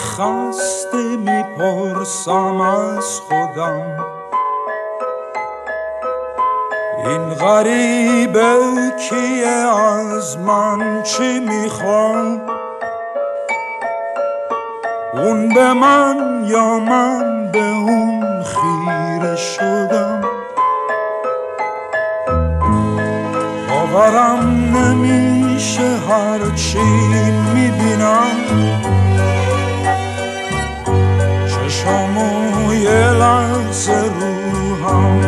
خسته 0.00 1.16
می‌پرسم 1.16 2.60
از 2.60 3.20
خودم. 3.20 4.04
این 7.06 7.34
غریبه 7.34 8.56
کیه؟ 9.08 9.48
از 9.48 10.38
من 10.38 11.02
چی 11.02 11.40
می‌خوام 11.40 12.40
اون 15.14 15.48
به 15.48 15.72
من 15.72 16.44
یا 16.46 16.78
من 16.78 17.50
به 17.52 17.64
اون 17.64 18.42
خیره 18.42 19.36
شدم؟ 19.36 20.24
باورم 23.68 24.76
نمیشه 24.76 25.96
هرچی 26.08 26.78
می‌بینم. 27.54 28.99
چشامو 31.80 32.74
یه 32.74 33.10
لحظه 33.10 33.92
رو 33.92 34.88
هم 34.88 35.20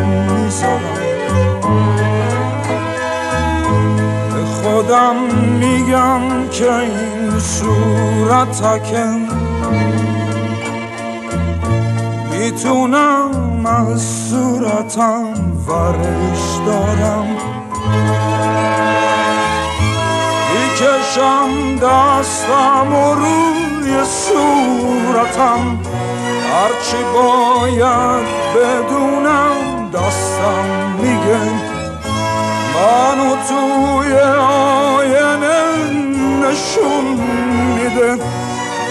به 4.33 4.45
خودم 4.45 5.15
میگم 5.59 6.47
که 6.51 6.73
این 6.73 7.39
صورتکم 7.39 9.19
می‌تونم 12.31 13.65
از 13.65 14.01
صورتم 14.01 15.23
ورش 15.67 16.59
دارم. 16.65 17.27
می‌کشم 20.53 21.75
دستم 21.75 22.93
و 22.93 23.15
روی 23.15 24.05
صورتم. 24.05 25.92
هرچی 26.53 27.03
باید 27.13 28.25
بدونم 28.55 29.89
دستم 29.93 30.65
میگه. 31.01 31.41
منو 32.75 33.35
توی 33.49 34.13
آینه 34.39 35.63
نشون 36.41 37.05
میده. 37.75 38.13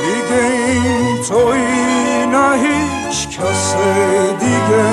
دیگه 0.02 0.42
این 0.42 1.22
توی 1.22 2.26
نه 2.26 2.52
هیچ 2.62 3.28
کس 3.28 3.74
دیگه. 4.40 4.84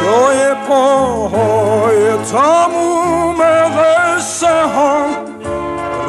جای 0.00 0.54
پاهای 0.68 2.16
تموم 2.32 3.38
قصه 3.78 4.66
ها. 4.74 5.06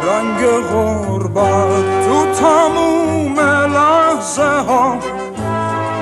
رنگ 0.03 0.47
غربت 0.71 2.05
تو 2.07 2.25
تموم 2.41 3.39
لحظه 3.39 4.63
ها. 4.67 5.20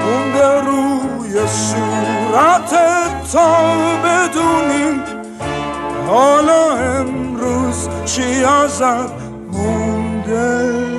مونده 0.10 0.62
روی 0.62 1.48
صورت 1.48 2.70
تا 3.34 3.48
بدونیم 4.04 5.04
حالا 6.08 6.76
امروز 6.76 7.90
چی 8.06 8.44
ازت 8.44 9.12
مونده 9.52 10.99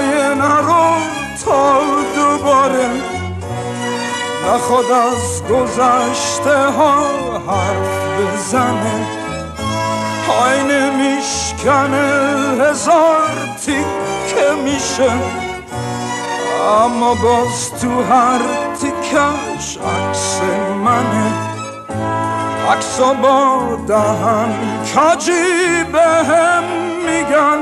نخواد 4.47 4.91
از 4.91 5.43
گذشته 5.43 6.69
ها 6.77 7.03
حرف 7.47 8.19
بزنه. 8.19 9.21
آینه 10.41 10.89
میشکنه 10.89 12.07
هزار 12.61 13.29
تیک 13.65 13.85
که 14.27 14.51
میشه. 14.63 15.11
اما 16.83 17.13
باز 17.13 17.71
تو 17.81 18.03
هر 18.03 18.39
تیکش 18.81 19.77
عکس 19.77 20.41
منه. 20.85 21.33
عکسا 22.71 23.13
با 23.13 23.59
دهن 23.87 24.53
کجی 24.95 25.83
به 25.91 26.01
هم 26.01 26.63
میگن. 27.05 27.59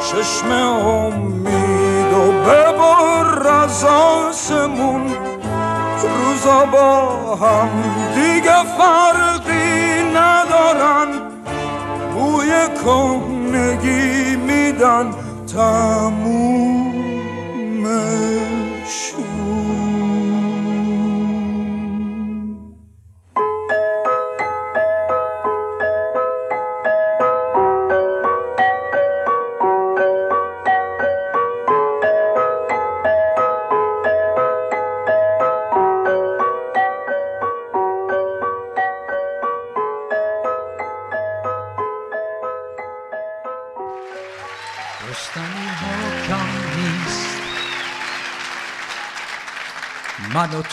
چشم 0.00 0.52
امید 0.52 2.12
و 2.12 2.32
ببر 2.32 3.48
از 3.48 3.84
آسمون. 3.84 5.29
روزا 6.02 6.66
با 6.66 7.36
هم 7.36 7.68
دیگه 8.14 8.64
فرقی 8.78 10.02
ندارن. 10.14 11.08
بوی 12.14 12.50
کنگی 12.84 14.36
میدن 14.36 15.10
تمومشون 15.54 16.90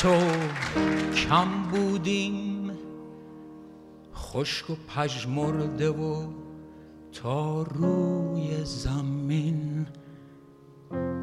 تو 0.01 0.15
کم 1.15 1.63
بودیم 1.71 2.71
خشک 4.15 4.69
و 4.69 4.75
پژمرده 4.87 5.89
و 5.89 6.27
تا 7.11 7.61
روی 7.61 8.63
زمین 8.63 9.87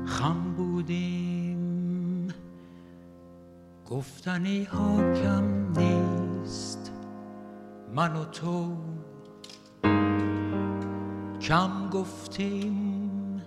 خم 0.05 0.55
بودیم. 0.57 2.29
گفتنی 3.91 4.65
ها 4.65 5.15
کم 5.15 5.73
نیست 5.79 6.93
من 7.95 8.17
و 8.17 8.25
تو. 8.25 8.77
کم 11.41 11.91
گفتیم 11.91 13.43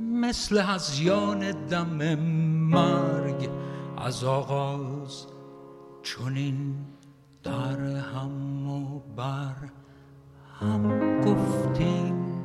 مثل 0.00 0.58
هزیان 0.58 1.66
دم 1.66 2.14
مرگ 2.70 3.48
از 4.04 4.24
آغاز 4.24 5.26
چونین 6.02 6.74
در 7.42 7.80
هم 7.80 8.68
و 8.70 9.00
بر 9.16 9.54
هم 10.60 11.20
گفتیم. 11.20 12.44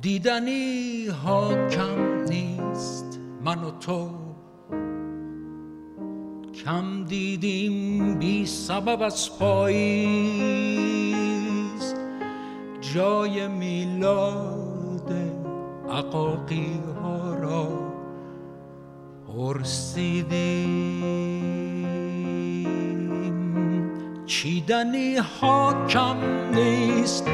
دیدنی 0.00 1.06
ها 1.06 1.68
کم 1.68 2.24
نیست 2.28 3.20
من 3.44 3.64
و 3.64 3.70
تو 3.70 4.10
کم 6.64 7.04
دیدیم 7.04 8.18
بی 8.18 8.46
سبب 8.46 9.02
از 9.02 9.38
پاییز. 9.38 10.58
جای 12.80 13.48
میلاد 13.48 15.12
عقاقی 15.90 16.80
ها 17.02 17.34
را 17.34 17.87
پرسیدیم 19.38 21.02
چیدنی 24.26 25.16
ها 25.16 25.86
کم 25.88 26.16
نیست 26.54 27.28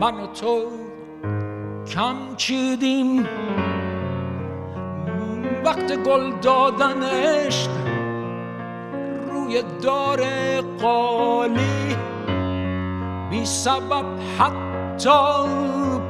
من 0.00 0.14
و 0.14 0.26
تو 0.26 0.62
کم 1.94 2.16
چیدیم 2.36 3.26
وقت 5.64 5.96
گل 5.96 6.32
دادن 6.42 7.02
عشق 7.02 7.70
روی 9.30 9.62
دار 9.82 10.20
قالی 10.60 11.96
بی 13.30 13.44
سبب 13.44 14.04
حتی 14.38 15.10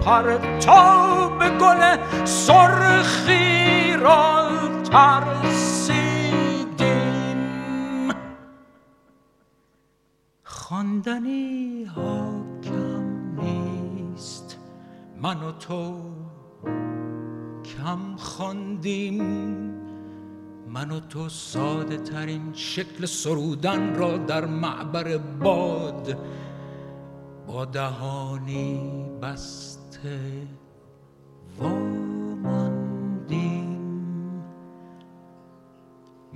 پرتاب 0.05 1.59
گل 1.59 1.97
سرخی 2.25 3.93
را 4.01 4.50
ترسیدیم 4.91 6.81
خواندنی 10.45 11.85
ها 11.85 12.45
کم 12.63 13.41
نیست. 13.41 14.59
من 15.23 15.43
و 15.43 15.53
تو 15.53 15.95
کم 17.65 18.17
خواندیم. 18.17 19.25
من 20.69 20.91
و 20.91 21.01
تو 21.01 21.29
ساده 21.29 21.97
ترین 21.97 22.53
شکل 22.53 23.07
سرودن 23.07 23.95
را 23.95 24.17
در 24.17 24.47
معبر 24.47 25.19
باد 25.19 26.19
با 27.47 27.65
دهانی 27.65 28.81
بسته 29.23 30.19
واماندیم 31.59 32.10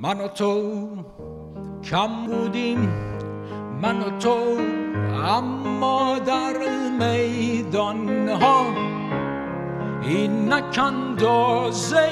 من 0.04 0.20
و 0.20 0.28
تو 0.28 0.88
کم 1.90 2.26
بودیم 2.26 2.88
من 3.82 4.00
و 4.00 4.18
تو 4.18 4.36
اما 5.24 6.18
در 6.18 6.54
میدان 6.98 8.28
ها 8.28 8.66
این 10.02 10.52
اندازه 10.52 12.08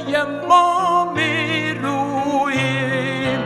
ما 0.48 1.12
می 1.12 1.74
رویم 1.82 3.42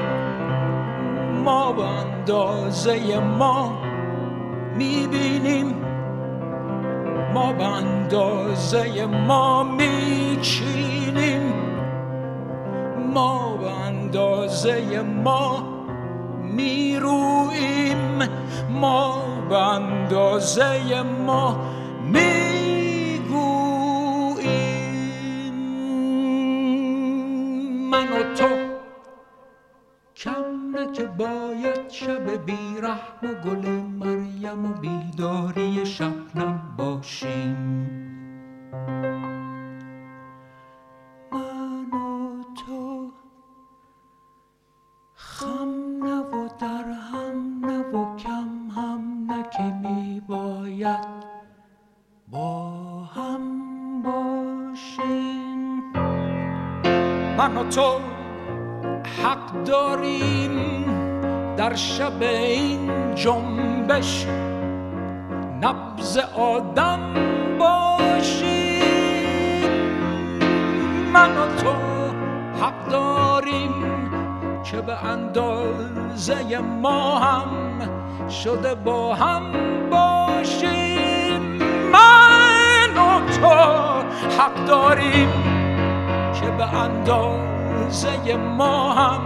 ما 1.44 1.72
به 1.72 1.84
اندازه 1.84 3.18
ما 3.18 3.82
می 4.76 5.06
بینیم 5.06 5.74
ما 7.34 7.52
به 7.52 7.64
اندازه 7.64 9.06
ما 9.06 9.64
می 9.64 10.38
چینیم 10.40 11.65
ما 13.16 13.56
به 13.56 13.70
اندازه 13.70 15.02
ما 15.02 15.64
می‌رویم. 16.42 18.28
ما 18.70 19.22
به 19.48 19.58
اندازه 19.58 21.02
ما 21.02 21.56
می‌گوییم. 22.02 22.34
من 27.90 28.08
و 28.08 28.34
تو 28.34 28.48
کم 30.16 30.92
که 30.92 31.04
باید 31.04 31.90
شب 31.90 32.46
بیرحم 32.46 33.22
و 33.22 33.26
گل 33.44 33.66
مریم 34.00 34.64
و 34.64 34.72
بیداری 34.72 35.86
شبنم 35.86 36.60
باشیم. 36.78 38.15
تو 57.76 58.00
حق 59.22 59.64
داریم 59.64 60.84
در 61.56 61.74
شب 61.74 62.22
این 62.22 63.14
جنبش 63.14 64.26
نبز 65.60 66.18
آدم 66.38 67.00
باشیم. 67.58 68.80
من 71.12 71.36
و 71.36 71.46
تو 71.56 71.72
حق 72.64 72.88
داریم 72.90 73.72
که 74.64 74.80
به 74.80 75.04
اندازه 75.04 76.58
ما 76.58 77.18
هم 77.18 77.48
شده 78.28 78.74
با 78.74 79.14
هم 79.14 79.42
باشیم. 79.90 81.40
من 81.92 82.90
و 82.96 83.30
تو 83.30 83.48
حق 84.38 84.64
داریم 84.66 85.28
که 86.40 86.50
به 86.50 86.74
اندازه 86.74 87.55
ما 88.36 88.92
هم 88.94 89.20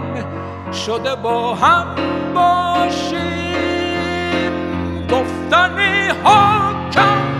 شده 0.71 1.15
با 1.15 1.55
هم 1.55 1.95
باشیم. 2.35 3.21
گفتنی 5.09 6.07
ها 6.25 6.71
کم 6.91 7.30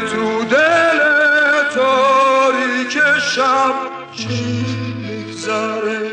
تو 0.00 0.44
دل 0.44 0.98
تاریک 1.74 2.98
شب 3.34 3.74
چی 4.16 4.66
میگذره. 4.98 6.10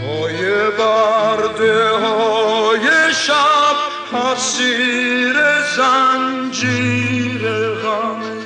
پای 0.00 0.70
برده 0.78 1.88
های 1.88 3.14
شب 3.14 3.76
حسیر 4.12 5.36
زنجیر 5.76 7.42
غمه. 7.82 8.40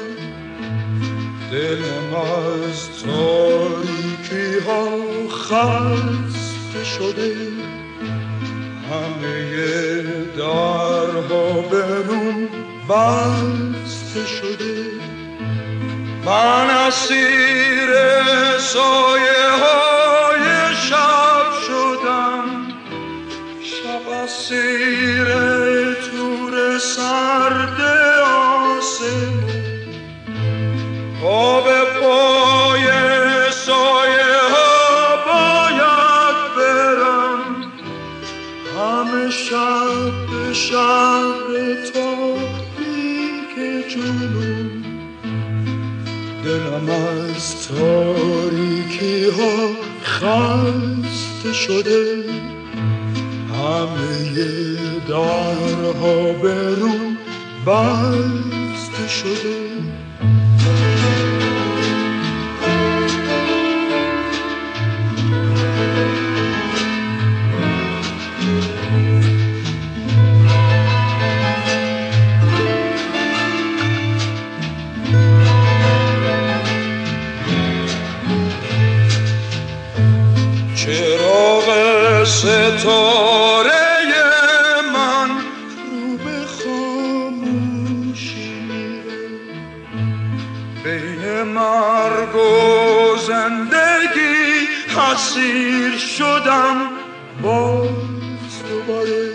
دلم 1.53 2.15
از 2.15 3.03
تاریکی 3.05 4.59
ها 4.67 4.89
خسته 5.29 6.85
شده. 6.85 7.37
همه 8.91 10.03
درها 10.37 11.61
برون 11.61 12.49
بسته 14.15 14.27
شده. 14.27 14.91
من 16.25 16.71
اسیر 16.71 17.91
سایه 18.59 19.51
های 19.51 20.04
خسته 50.25 51.53
شده. 51.53 52.25
همه 53.53 54.35
درها 55.09 56.33
برون 56.33 57.17
بسته 57.67 59.09
شده. 59.09 59.74
شدم 96.55 96.89
باز 97.43 97.89
دوباره 98.69 99.31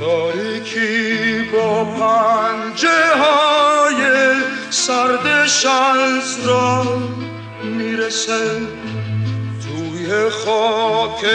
تاریکی 0.00 1.42
با 1.52 1.84
پنجه 1.84 3.16
های 3.16 4.34
سردش 4.70 5.66
از 5.66 6.46
را 6.48 6.84
می‌رسه 7.62 8.60
توی 9.62 10.30
خاک 10.30 11.26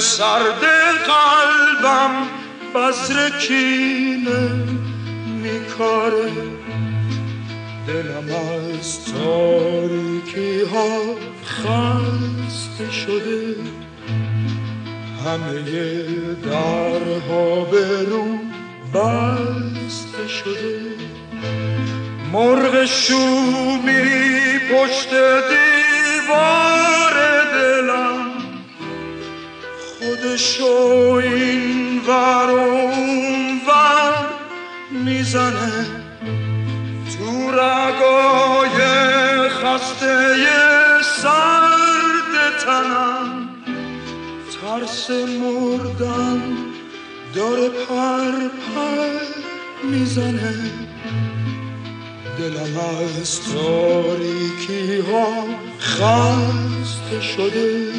سرد 0.00 0.64
قلبم 1.06 2.26
بذر 2.74 3.38
کینه 3.38 4.66
میکاره. 5.42 6.59
دلم 7.90 8.30
از 8.34 9.04
تاریکی 9.04 10.62
ها 10.62 11.16
خسته 11.44 12.90
شده. 12.90 13.56
همه 15.26 16.34
درها 16.44 17.64
برون 17.64 18.40
بسته 18.94 20.28
شده. 20.28 20.80
مرغ 22.32 22.84
شومی 22.84 24.58
پشت 24.72 25.10
دیوار 25.50 27.14
دلم. 27.54 28.32
خودشو 29.98 30.64
این 31.22 32.00
ور 32.06 32.50
اون 32.50 33.60
ور 33.66 34.26
می‌زنه. 34.90 35.99
رگای 37.60 38.78
خسته 39.48 40.36
سرد 41.02 42.58
تنم. 42.64 43.48
ترس 44.62 45.10
مردن 45.10 46.42
داره 47.34 47.68
پر 47.68 48.32
پر 48.74 49.10
می‌زنه. 49.82 50.54
دلم 52.38 52.76
از 52.78 53.40
تاریکی 53.52 55.00
ها 55.00 55.44
خسته 55.80 57.20
شده. 57.20 57.92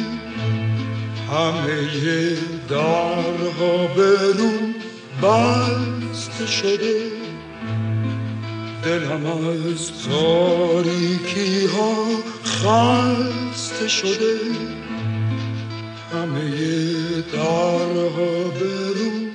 همه 1.30 2.36
درها 2.68 3.86
برون 3.96 4.74
بسته 5.22 6.46
شده. 6.46 7.21
دلم 8.82 9.26
از 9.26 9.90
تاریکی 10.08 11.66
ها 11.66 12.06
خسته 12.44 13.88
شده. 13.88 14.38
همه 16.12 16.50
درها 17.32 18.48
برون 18.60 19.30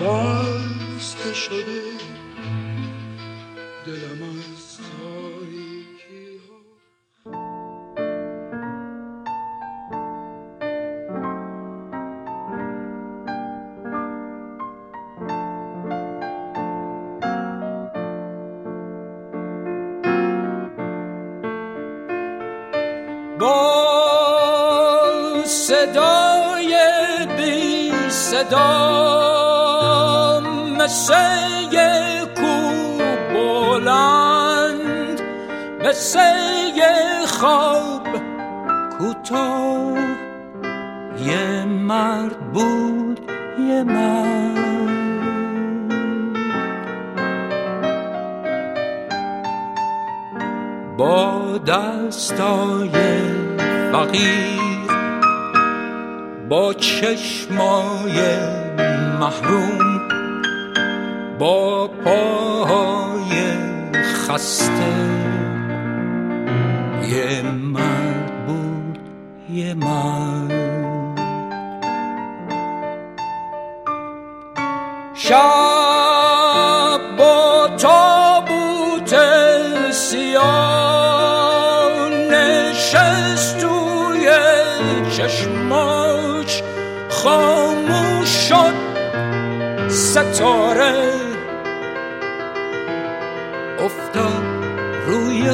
بسته 0.00 1.34
شده. 1.34 2.11
صدای 25.82 26.74
بی 27.36 27.92
صدا. 28.08 28.82
مثل 30.78 31.14
کوه 32.34 33.16
بلند 33.34 35.20
مثل 35.84 36.20
خواب 37.26 38.08
کوتاه. 38.98 39.98
یه 41.26 41.64
مرد 41.64 42.52
بود 42.52 43.20
یه 43.68 43.82
مرد. 43.82 44.62
با 50.96 51.58
دستای 51.66 52.92
فقیر 53.92 54.71
با 56.52 56.74
چشمای 56.74 58.36
محروم 59.20 60.00
با 61.38 61.88
پاهای 62.04 63.32
خسته. 63.94 64.92
یه 67.08 67.42
مرد 67.42 68.46
بود 68.46 68.98
یه 69.50 69.74
مرد 69.74 70.61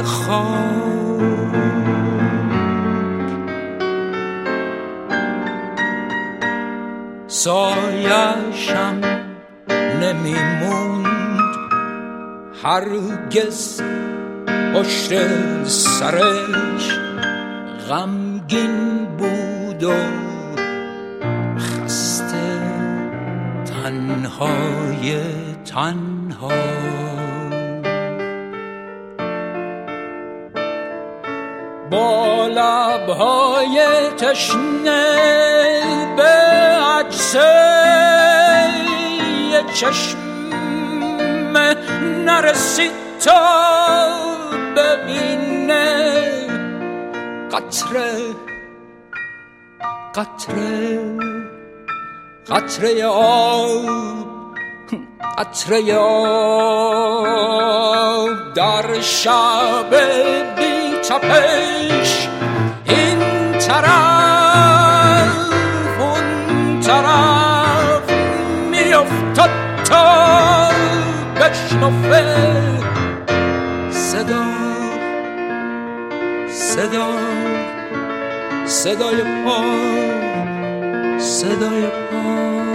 خاک 0.02 0.88
سایشم 7.26 9.00
نمیموند. 10.00 11.08
هرگز 12.64 13.82
پشت 14.74 15.12
سرش 15.64 16.98
غمگین 17.88 19.06
بود 19.18 19.84
و 19.84 19.92
خسته 21.58 22.60
تنهای 23.64 25.20
تنها. 25.64 27.07
با 31.90 32.46
لبهای 32.46 33.80
تشنه 34.18 35.16
به 36.16 36.22
عکسه 36.98 37.78
چشم 39.74 40.18
نرسید 42.24 42.92
تا 43.24 44.08
ببینه. 44.76 46.48
قطره 47.52 48.12
قطره 50.14 51.00
قطره 52.50 53.06
آب 53.06 53.86
قطره 55.38 55.96
آب 55.96 56.98
در 58.54 59.00
شب 59.00 59.94
بی 60.56 60.87
تپش 61.08 62.28
این 62.84 63.18
طرف 63.58 65.28
اون 66.00 66.80
طرف 66.80 68.10
میافتد 68.70 69.50
تا 69.84 70.70
بشنفه 71.36 72.24
صدا 73.90 74.44
صدا 76.50 77.08
صدای 78.66 79.22
پا 79.44 79.60
صدای 81.18 81.82
پا 81.82 82.67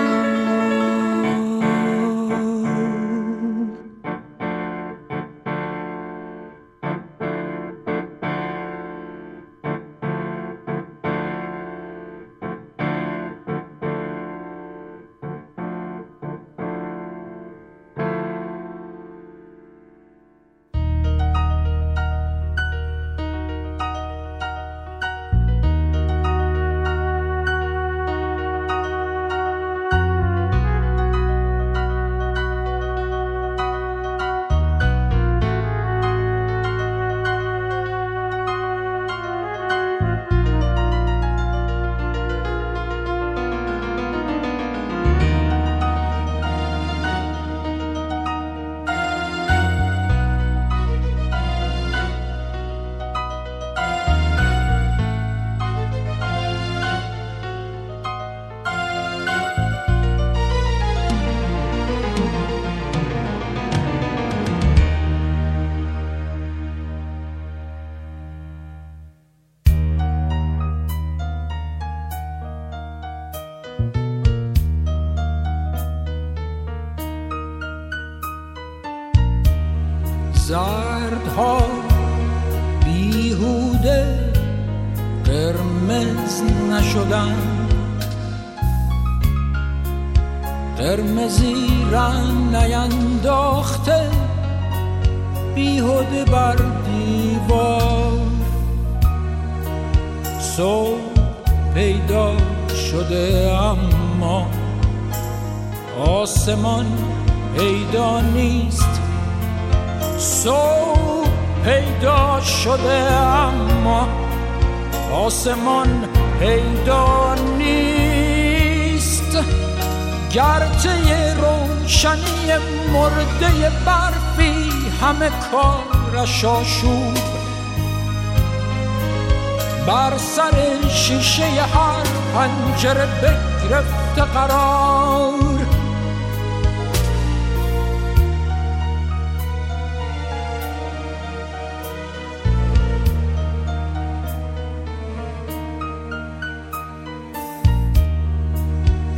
پنجره 132.33 133.07
بگرفته 133.21 134.21
قرار. 134.21 135.33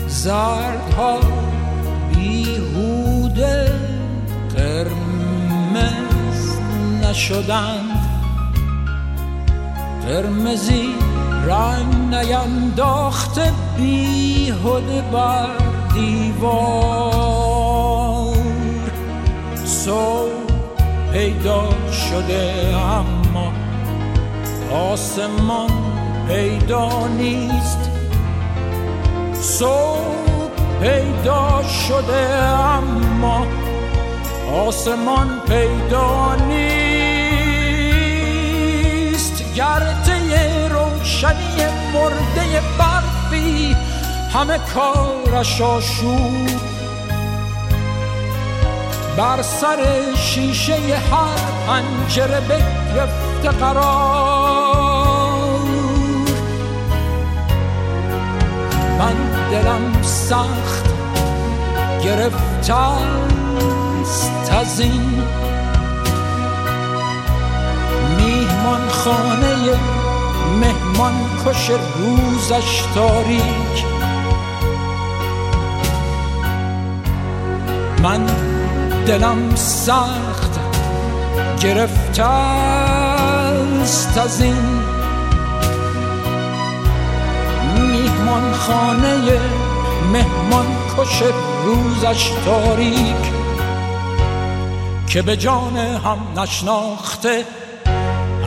زردها 0.08 1.20
بیهوده 2.16 3.72
قرمز 4.56 6.58
نشدند. 7.02 8.06
قرمزی 10.08 11.05
رنگ 11.46 12.16
نینداخته 12.16 13.54
بیهوده 13.78 15.02
بر 15.02 15.48
دیوار. 15.94 17.26
صبح 19.66 20.30
پیدا 21.14 21.70
شده 21.92 22.54
اما 22.78 23.54
آسمان 24.92 25.70
پیدا 26.28 27.08
نیست. 27.08 27.90
صبح 29.34 30.50
پیدا 30.82 31.64
شده 31.88 32.44
اما 32.46 33.46
آسمان 34.68 35.30
پیدا 35.48 36.36
نیست. 36.36 36.86
روشنی 39.56 40.05
مرده 41.96 42.62
برفی 42.80 43.76
همه 44.34 44.60
کارش 44.74 45.62
آشوب. 45.62 46.50
بر 49.18 49.42
سر 49.42 49.78
شیشه 50.16 50.76
هر 50.76 51.56
پنجره 51.68 52.40
بگرفته 52.40 53.50
قرار. 53.60 54.96
من 59.00 59.16
دلم 59.52 60.02
سخت 60.02 60.86
گرفته 62.04 62.74
است 62.74 64.52
از 64.52 64.80
این 64.80 65.24
میهمان 68.18 68.90
خانه 68.90 70.05
مهمان 70.56 71.14
کش 71.46 71.70
روزش 71.70 72.84
تاریک. 72.96 73.86
من 78.04 78.26
دلم 79.06 79.56
سخت 79.56 80.60
گرفته 81.62 82.24
است 82.24 84.18
از 84.18 84.42
این 84.42 84.84
میهمان 87.76 88.54
خانه 88.54 89.40
مهمان 90.12 90.66
کش 90.98 91.24
روزش 91.66 92.32
تاریک 92.46 93.32
که 95.08 95.22
به 95.22 95.38
جان 95.38 95.78
هم 95.78 96.18
نشناخته 96.42 97.46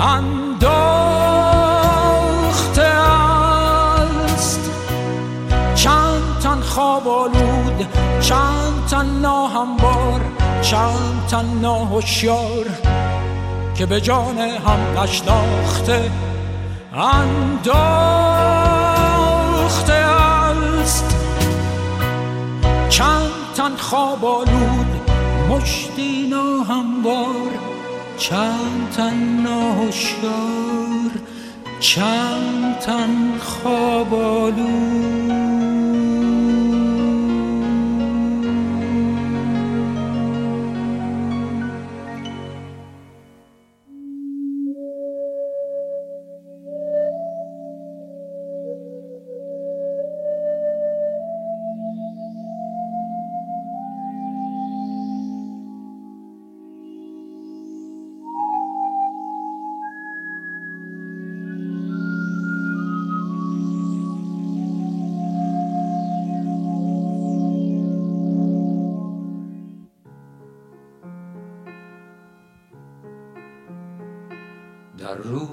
انداخته 0.01 1.58
خواب 6.79 7.09
آلود. 7.09 7.87
چند 8.21 8.87
تن 8.91 9.07
ناهموار 9.21 10.21
چند 10.63 11.27
تن 11.31 11.47
ناهوشیار 11.63 12.67
که 13.75 13.87
به 13.87 14.01
جان 14.01 14.39
هم 14.39 15.01
نشناخته 15.03 16.11
انداخته 16.95 17.53
است. 19.93 21.17
چند 22.89 23.33
تن 23.57 23.77
خواب 23.77 24.25
آلود 24.25 25.11
مشتی 25.51 26.29
ناهموار 26.31 27.51
چند 28.19 28.91
تن 28.97 29.15
ناهوشیار 29.43 31.11
چند 31.81 32.79
تن 32.79 33.39
خواب 33.39 34.15
آلود. 34.15 35.58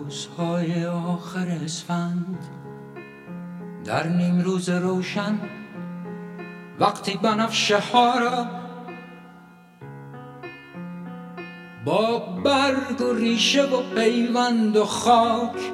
روزهای 0.06 0.86
آخر 0.86 1.47
اسفند. 1.47 2.38
در 3.86 4.08
نیم 4.08 4.39
روز 4.39 4.70
روشن 4.70 5.39
وقتی 6.80 7.20
بنفشه 7.24 7.80
ها 7.80 8.20
را 8.20 8.45
با 11.86 12.20
برگ 12.20 13.01
و 13.01 13.14
ریشه 13.14 13.64
و 13.64 13.95
پیوند 13.95 14.78
و 14.78 14.86
خاک 14.86 15.72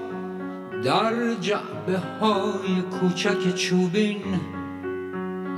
در 0.83 1.33
جعبه 1.33 1.97
های 2.21 2.81
کوچک 2.81 3.55
چوبین 3.55 4.39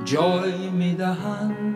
جای 0.05 0.69
می‌دهند. 0.69 1.72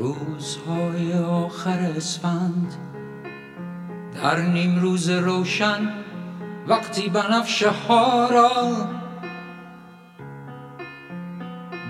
روزهای 0.00 1.12
آخر 1.12 1.78
اسفند. 1.96 2.74
در 4.14 4.40
نیم 4.40 4.78
روز 4.78 5.10
روشن 5.10 5.90
وقتی 6.68 7.08
بنفشه 7.08 7.70
ها 7.70 8.28
را 8.30 8.50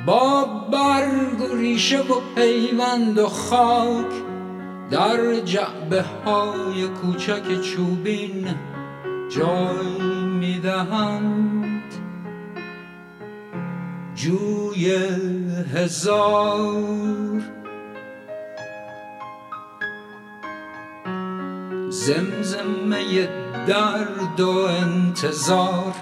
با 0.07 0.45
برگ 0.73 1.41
و 1.41 1.57
ریشه 1.57 2.01
و 2.01 2.21
پیوند 2.35 3.19
و 3.19 3.27
خاک 3.27 4.13
در 4.91 5.41
جعبه 5.41 6.03
های 6.03 6.89
کوچک 6.89 7.61
چوبین 7.61 8.49
جای 9.31 10.25
می‌دهند. 10.25 11.93
جوی 14.15 14.95
هزار 15.75 17.43
زمزمه 22.07 23.29
درد 23.67 24.41
و 24.41 24.59
انتظار 24.59 25.95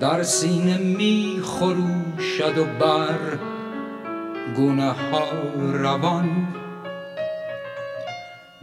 در 0.00 0.22
سینه 0.22 0.78
می 0.78 1.40
خروشد 1.44 2.58
و 2.58 2.64
بر 2.64 3.38
گونه 4.56 4.92
ها 4.92 5.28
روان. 5.72 6.48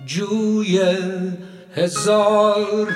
جوی 0.06 0.80
هزار 1.76 2.88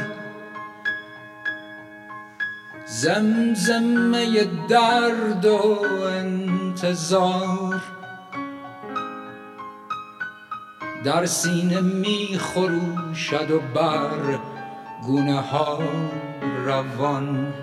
زمزمه 2.86 4.48
درد 4.70 5.46
و 5.46 5.82
انتظار 6.06 7.82
در 11.04 11.26
سینه 11.26 11.82
می 11.82 12.38
خروشد 12.40 13.52
و 13.52 13.60
بر 13.60 14.40
گونه 15.04 15.42
ها 15.42 15.80
روان. 16.66 17.54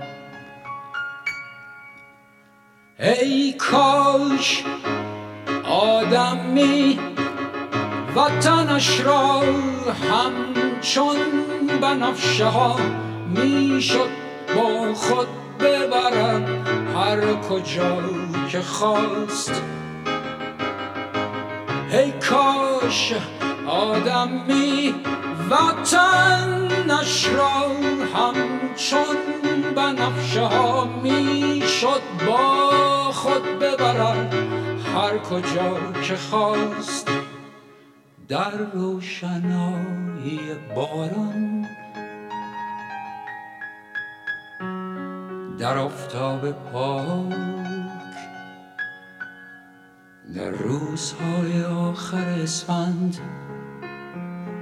ای 2.98 3.52
کاش 3.52 4.64
آدمی 5.64 6.98
وطنش 8.16 9.00
را 9.00 9.42
همچون 10.10 11.16
بنفشه 11.80 12.44
ها 12.46 12.76
می‌شد 13.28 14.08
با 14.56 14.94
خود 14.94 15.28
ببرد. 15.60 16.68
هر 16.96 17.34
کجا 17.34 18.02
که 18.48 18.60
خواست 18.60 19.62
ای 21.92 22.12
کاش 22.12 23.12
آدمی 23.66 24.94
وطنش 25.50 27.28
را 27.28 27.68
همچون 28.14 29.16
بنفشه 29.76 30.42
ها 30.42 30.84
می‌شد 31.02 32.02
با 32.26 33.12
خود 33.12 33.58
ببرد. 33.58 34.34
هر 34.94 35.18
کجا 35.18 35.92
که 36.02 36.16
خواست 36.16 37.10
در 38.28 38.50
روشنایی 38.74 40.40
باران 40.74 41.66
در 45.58 45.78
آفتاب 45.78 46.50
پاک 46.50 47.57
در 50.34 50.50
روزهای 50.50 51.64
آخر 51.64 52.28
اسفند 52.28 53.18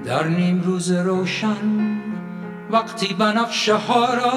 در 0.05 0.27
نیم 0.29 0.61
روز 0.61 0.93
روشن 0.93 1.97
وقتی 2.71 3.15
بنفشه 3.15 3.75
ها 3.75 4.15
را 4.15 4.33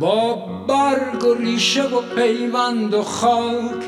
با 0.00 0.34
برگ 0.68 1.24
و 1.24 1.34
ریشه 1.34 1.82
و 1.82 2.02
پیوند 2.16 2.94
و 2.94 3.02
خاک 3.02 3.84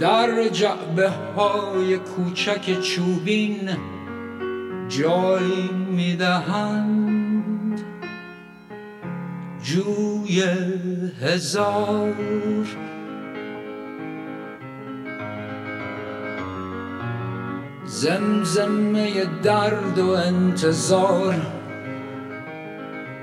در 0.00 0.48
جعبه 0.48 1.10
های 1.36 1.98
کوچک 1.98 2.80
چوبین 2.80 3.70
جای 4.88 5.68
می‌دهند. 5.90 7.07
جوی 9.62 10.42
هزار. 11.22 12.14
زمزمه 17.84 19.24
درد 19.42 19.98
و 19.98 20.10
انتظار 20.10 21.34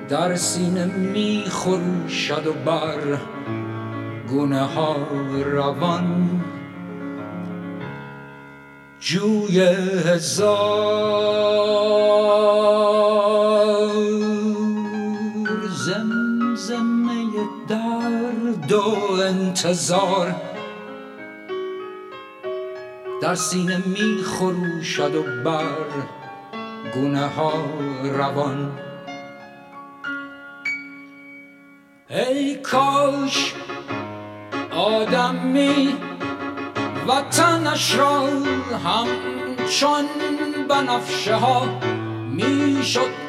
در 0.09 0.35
سینه 0.35 0.85
می 0.85 1.43
خروشد 1.49 2.47
و 2.47 2.53
بر 2.53 3.17
گونه 4.29 4.61
ها 4.61 4.95
روان. 5.45 6.29
جوی 8.99 9.59
هزار. 10.05 11.25
زمزمه 16.55 17.25
درد 17.67 18.71
و 18.71 19.21
انتظار. 19.21 20.35
در 23.21 23.35
سینه 23.35 23.83
می 23.87 24.23
خروشد 24.23 25.15
و 25.15 25.23
بر 25.43 25.65
گونه 26.93 27.27
ها 27.27 27.53
روان. 28.03 28.71
ای 32.09 32.55
کاش 32.55 33.53
آدمی 34.71 35.95
وطنش 37.07 37.95
را 37.95 38.27
همچون 38.85 40.05
بنفشه 40.69 41.35
ها 41.35 41.79
می‌شد 42.29 43.24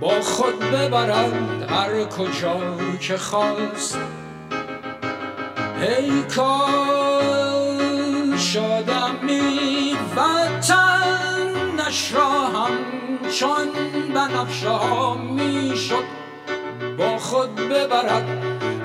با 0.00 0.20
خود 0.20 0.58
ببرد 0.58 1.70
هر 1.70 2.04
کجا 2.04 2.60
که 3.00 3.16
خواست. 3.16 3.98
ای 5.80 6.22
کاش 6.22 6.56
آدمی 8.56 9.96
وطنش 10.16 12.12
را 12.12 12.30
همچون 12.30 13.68
بنفشه 14.14 14.68
ها 14.68 15.14
می‌شد. 15.14 16.04
با 16.98 17.18
خود 17.18 17.54
ببرد 17.54 18.28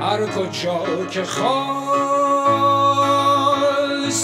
هر 0.02 0.26
کجا 0.26 1.06
که 1.12 1.24
خواست. 1.24 1.86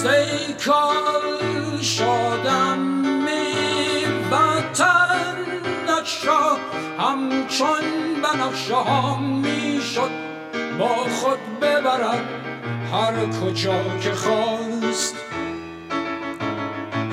ای 0.06 0.54
کاش 0.66 2.02
آدمی 2.02 3.52
وطنش 4.32 6.26
را 6.26 6.58
همچون 7.42 8.22
بنفشه 8.24 8.76
ها 8.76 9.16
می‌شد 9.20 10.12
با 10.80 10.88
خود 10.88 11.60
ببرد 11.62 12.26
هر 12.94 13.26
کجا 13.26 13.98
که 14.02 14.12
خواست. 14.12 15.16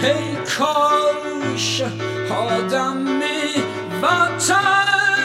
ای 0.03 0.37
کاش 0.59 1.83
آدمی 2.31 3.64
وطنش 4.03 5.18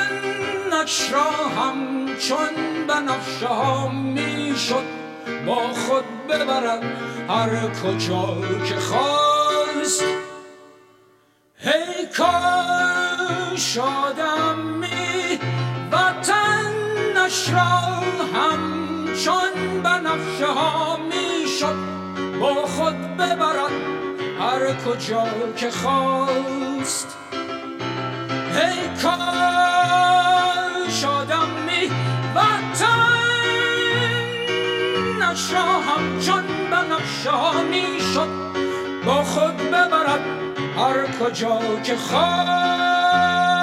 را 1.12 1.32
همچون 1.62 2.54
بنفشه 2.88 3.48
ها 3.48 3.90
می‌شد 3.90 4.84
با 5.46 5.56
خود 5.56 6.06
ببرد 6.30 6.84
هر 7.30 7.70
کجا 7.70 8.38
که 8.66 8.76
خواست. 8.76 10.04
ای 11.64 12.08
کاش 12.18 13.78
آدمی 13.78 14.73
همچون 19.14 19.82
بنفشه 19.84 20.48
ها 20.48 20.98
می‌شد 20.98 21.76
با 22.40 22.54
خود 22.66 23.18
ببرد 23.18 23.72
هر 24.40 24.74
کجا 24.74 25.26
که 25.56 25.72
خواست. 25.72 27.18
ای 28.56 28.88
کاش 29.04 29.14
آدمی 31.06 31.92
وطنش 32.36 32.74
را 35.54 35.62
همچون 35.62 36.44
بنفشه 36.72 37.32
ها 37.32 37.62
می‌شد 37.62 38.30
با 39.06 39.24
خود 39.24 39.58
ببرد 39.58 40.22
هر 40.78 41.08
کجا 41.20 41.60
که 41.84 41.96
خواست. 41.96 43.63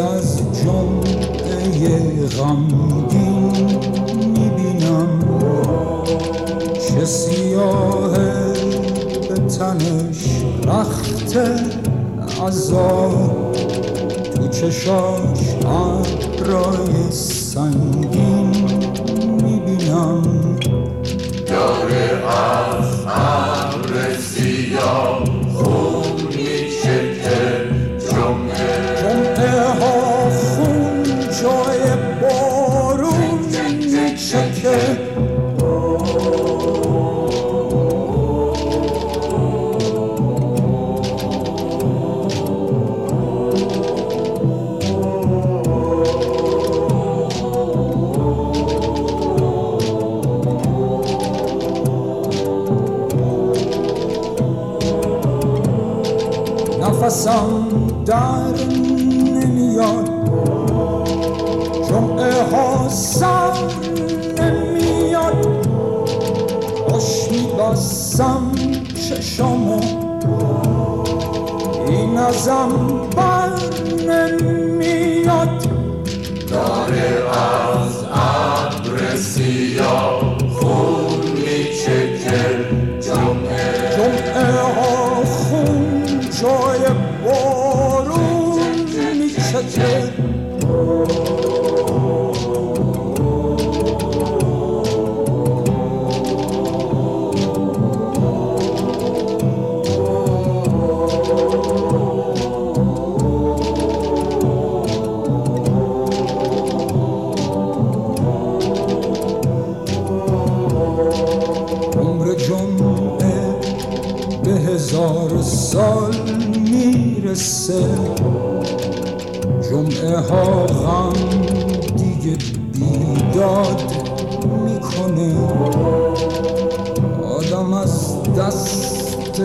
از 0.00 0.38
جمعه 0.64 2.26
غمگین 2.26 3.52
می‌بینم 4.26 5.20
چه 6.74 7.04
سیاه 7.04 8.18
به 9.28 9.34
تنش 9.58 10.24
رخت 10.64 11.36
عذاب 12.46 13.52
تو 14.34 14.48
چشاش 14.48 15.54
ابرای 15.66 17.10
سنگین 17.10 18.50
می‌بینم. 19.42 20.22
جمعه 21.46 22.07
این 72.48 72.87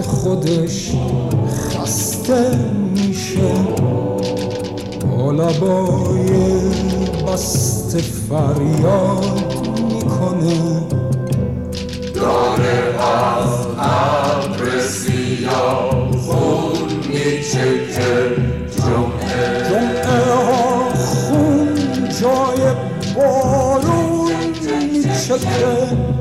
خودش 0.01 0.91
خسته 1.47 2.57
میشه. 2.93 3.53
با 5.07 5.31
بست 7.27 7.97
فریاد 7.97 9.25
می‌کنه. 9.93 10.83
داره 12.15 12.95
از 12.99 13.65
ابر 13.77 14.79
سیاه 14.79 16.11
خون 16.11 16.79
میچکه 17.07 18.35
جمعه. 18.77 19.69
جمعه 19.69 20.33
ها 20.33 20.93
خون 20.95 21.75
جای 22.21 22.61
بارون 23.15 24.31
میچکه 24.93 26.12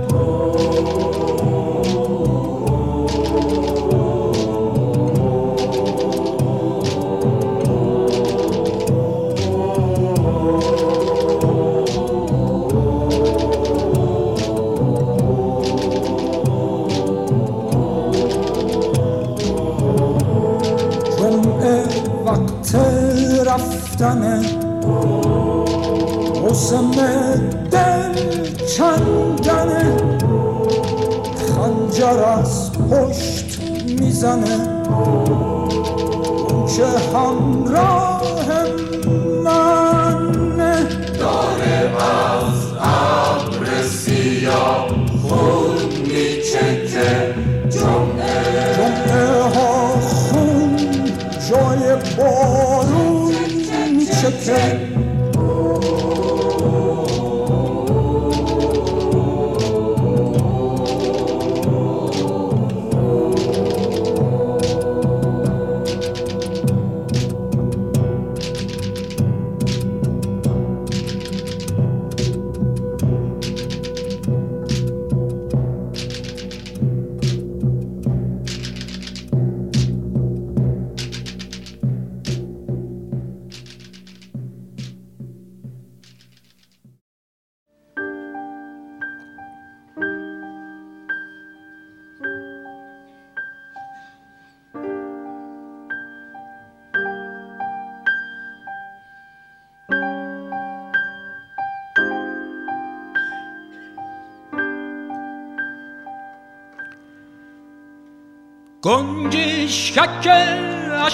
می‌زنه 34.23 35.52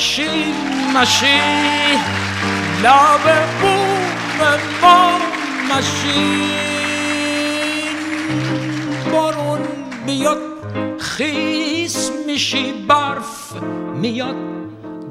اشی 0.08 0.54
مشی 0.94 1.40
لب 2.82 3.26
بوم 3.60 4.58
ما 4.82 5.18
مشین 5.70 6.50
بارون 9.12 9.60
بیاد 10.06 10.38
خیس 10.98 12.10
میشی 12.26 12.72
برف 12.88 13.52
میاد 13.94 14.36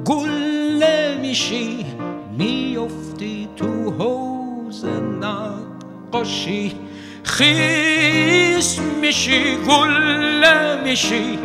گله 0.04 1.18
میشی. 1.20 1.86
میفتی 2.38 3.48
تو 3.56 3.90
حوز 3.90 4.84
نقاشی. 5.22 6.72
خیس 7.24 8.78
میشی 9.00 9.56
گله 9.68 10.82
میشی. 10.84 11.38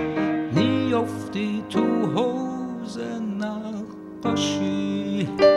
میافتی 0.56 1.64
تو 1.70 1.82
حوز 2.16 2.33
نقاشی 2.98 5.28
کی 5.38 5.53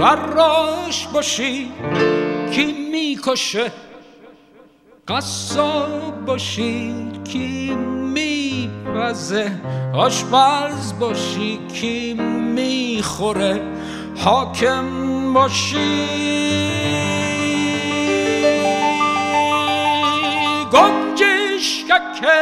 فراش 0.00 1.06
باشی 1.06 1.72
کی 2.52 2.72
می‌کشه 2.92 3.72
قصاب 5.08 6.24
باشی 6.26 6.94
کی 7.24 7.74
میپزه 8.14 9.52
آشپز 9.94 10.98
باشی 11.00 11.58
کی 11.74 12.14
می‌خوره 12.14 13.62
حاکم 14.16 14.86
باشی. 15.32 16.30
که 22.20 22.32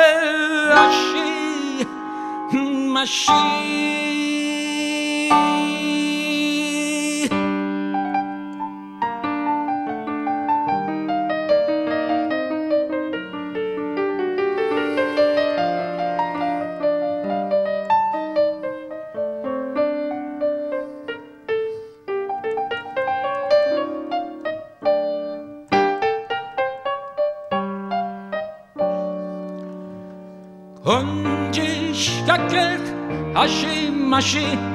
اشی 0.74 1.86
مشی. 2.94 4.07
she 34.28 34.67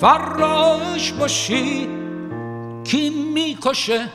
فراش 0.00 1.12
باشی 1.12 1.88
کی 2.84 3.10
می‌کشه؟ 3.10 4.08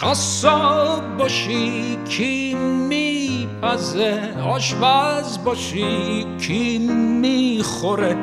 قصاب 0.00 1.16
باشی 1.16 1.98
کی 2.08 2.54
میپزه؟ 2.54 4.34
آشپز 4.48 5.44
باشی 5.44 6.26
کی 6.40 6.78
می‌خوره؟ 6.78 8.16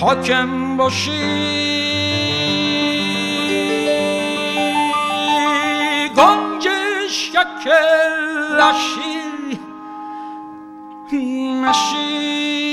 حاکم 0.00 0.76
باشی. 0.76 1.10
گنجش 6.16 7.28
یک 7.28 7.66
لشی 8.58 9.14
مشی. 11.62 12.63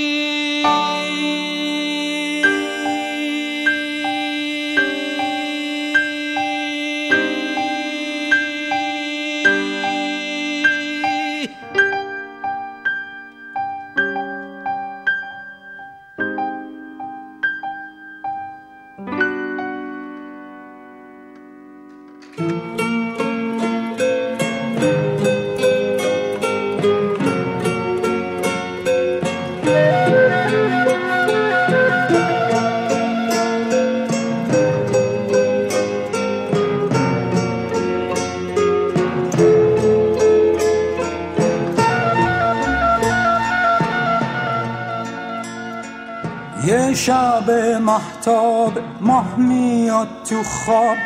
میاد 49.38 50.07
تو 50.29 50.43
خواب 50.43 50.97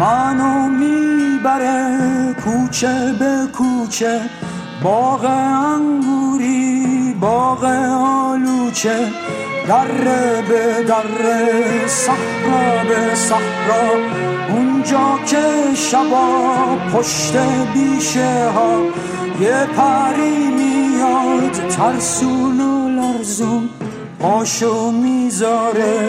منو 0.00 0.68
می‌بره 0.68 1.98
کوچه 2.44 3.14
به 3.18 3.48
کوچه. 3.52 4.20
باغ 4.82 5.24
انگوری 5.24 7.14
باغ 7.20 7.64
آلوچه. 7.64 9.12
دره 9.68 10.42
به 10.48 10.84
دره 10.88 11.86
صحرا 11.86 12.84
به 12.88 13.14
صحرا. 13.14 13.88
اونجا 14.48 15.18
که 15.26 15.74
شبا 15.74 16.76
پشت 16.92 17.36
بیشه 17.74 18.50
ها 18.54 18.80
یه 19.40 19.66
پری 19.76 20.48
میاد 20.50 21.52
ترسون 21.68 22.60
و 22.60 22.88
لرزون. 22.88 23.68
پاشو 24.20 24.90
می‌ذاره 24.90 26.08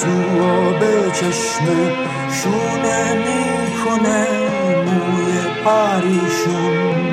تو 0.00 0.42
آب 0.42 1.12
چشمه 1.12 1.92
شونه 2.30 3.14
می‌کنه 3.14 4.26
موی 4.84 5.64
پریشون. 5.64 7.05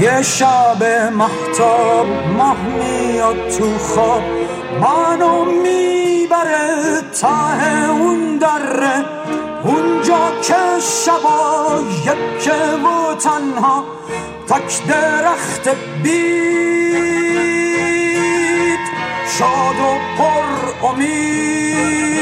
یه 0.00 0.22
شب 0.22 1.10
محتاب 1.12 2.06
ماه 2.36 2.56
میاد 2.62 3.48
تو 3.48 3.78
خواب. 3.78 4.22
منو 4.80 5.44
می‌بره 5.44 7.02
ته 7.20 7.90
اون 7.90 8.38
دره. 8.38 9.04
اونجا 9.64 10.30
که 10.42 10.54
شبا 11.04 11.80
یکه 12.02 12.52
و 12.54 13.14
تنها 13.14 13.84
تک 14.48 14.86
درخت 14.88 15.68
بید. 16.02 16.34
شاد 19.38 19.76
و 19.80 19.98
پر 20.18 20.88
امید. 20.88 22.13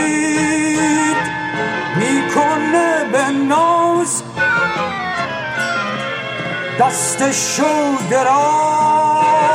دستشو 6.80 7.98
دراز 8.10 9.52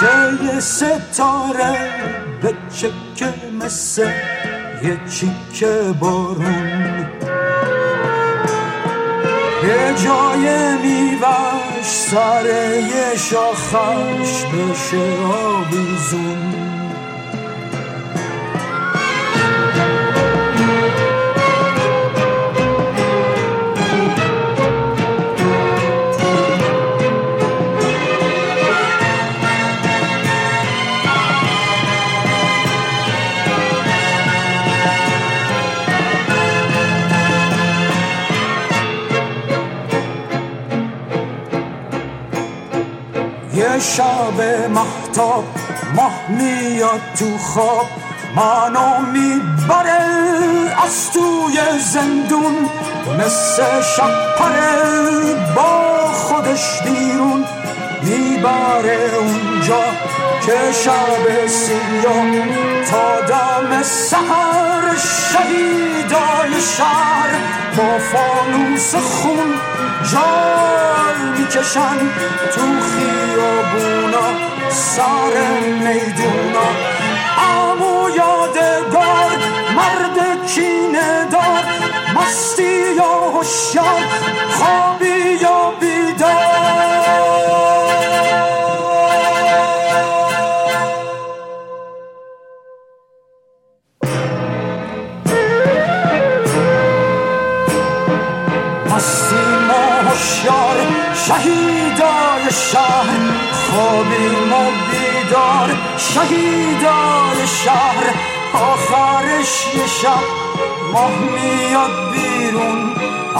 که 0.00 0.60
ستاره 0.60 1.90
به 2.42 2.54
چکه 2.76 3.34
مثل 3.60 4.10
یه 4.82 5.00
چیکه 5.10 5.94
بارون. 6.00 7.06
یه 9.64 9.94
جای 10.04 10.76
میوش 10.76 11.84
سر 11.84 12.46
یه 12.76 13.16
شاخش 13.16 14.44
بشه 14.44 15.06
آویزون. 15.24 16.69
شب 43.80 44.68
محتاب 44.68 45.44
ماه 45.96 46.12
میاد 46.28 47.00
تو 47.18 47.38
خواب. 47.38 47.86
منو 48.36 49.06
می‌بره 49.12 50.00
از 50.84 51.10
توی 51.12 51.78
زندون 51.92 52.68
مثل 53.18 53.62
شپره 53.96 55.54
با 55.56 56.06
خودش 56.12 56.80
بیرون. 56.82 57.44
می‌بره 58.02 59.10
اونجا 59.60 59.84
که 60.46 60.72
شب 60.84 61.46
سیاه 61.46 62.46
تا 62.90 63.20
دم 63.20 63.82
سهر 63.82 64.96
شهیدای 64.96 66.60
شهر 66.76 67.30
با 67.76 67.98
فانوس 67.98 68.94
خون 68.94 69.54
جال 70.12 71.38
می‌کشن 71.38 71.98
تو 72.54 72.60
خیابونا 72.90 74.26
سر 74.70 75.34
میدونا. 75.80 76.68
امو 77.38 78.10
یادگار 78.10 79.30
مرد 79.76 80.46
کینه 80.46 81.28
دار 81.32 81.64
مستی 82.14 82.94
یا 82.96 83.30
هوشیار 83.34 84.04
خوابی 84.50 85.38
یا 85.42 85.59
شهر 102.72 103.20
خوابیم 103.52 104.52
و 104.52 104.70
بیدار 104.90 105.76
شهیدای 105.96 107.46
شهر 107.64 108.14
آخرش 108.54 109.74
یه 109.74 109.86
شب 109.86 110.24
ماه 110.92 111.18
میاد 111.18 112.12
بیرون 112.12 112.92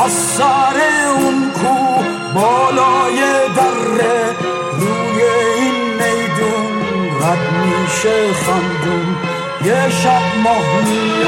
از 0.04 0.12
سر 0.12 0.76
اون 1.16 1.50
کو 1.50 2.02
بالای 2.34 3.20
دره 3.56 4.36
روی 4.78 5.22
این 5.56 5.74
میدون 5.94 6.72
رد 7.22 7.52
میشه 7.52 8.32
خندون. 8.32 9.16
یه 9.64 9.90
شب 9.90 10.22
ماه 10.44 10.82
بوی 10.84 11.20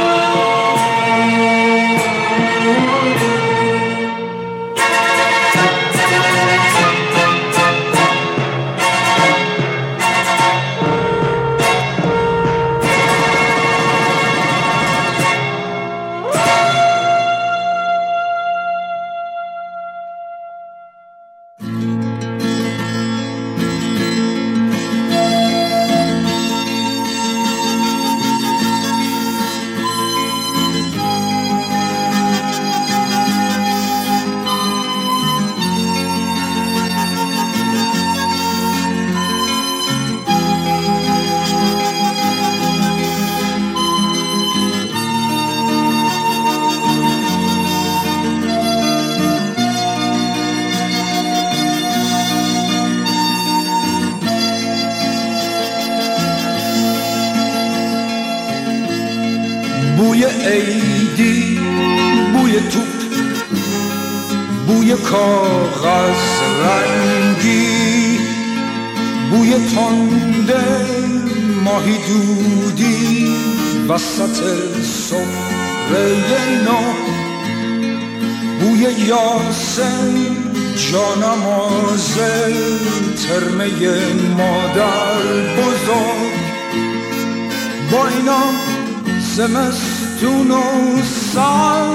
زمستون 89.33 90.51
و 90.51 91.03
سر 91.35 91.95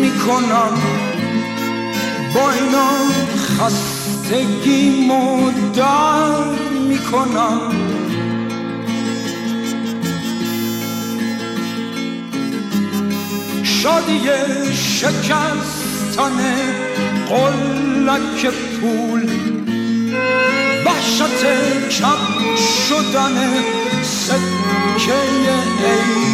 می‌کنم. 0.00 0.72
با 2.34 2.50
اینا 2.52 2.90
خستگی 3.36 5.06
مدر 5.06 6.44
می‌کنم. 6.88 7.60
شادی 13.62 14.20
شکستن 14.74 16.38
قلک 17.28 18.46
پول 18.80 19.30
وحشت 20.86 21.44
کم 21.90 22.56
شدن 22.88 23.36
سکه 24.02 25.12
عیدی 25.84 26.31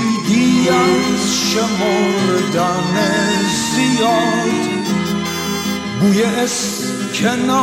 از 0.68 1.36
شمردن 1.52 2.96
زیاد. 3.74 4.68
بوی 6.00 6.22
اسکناس 6.22 7.58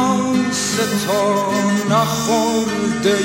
تا 1.07 1.51
نخورده 1.89 3.17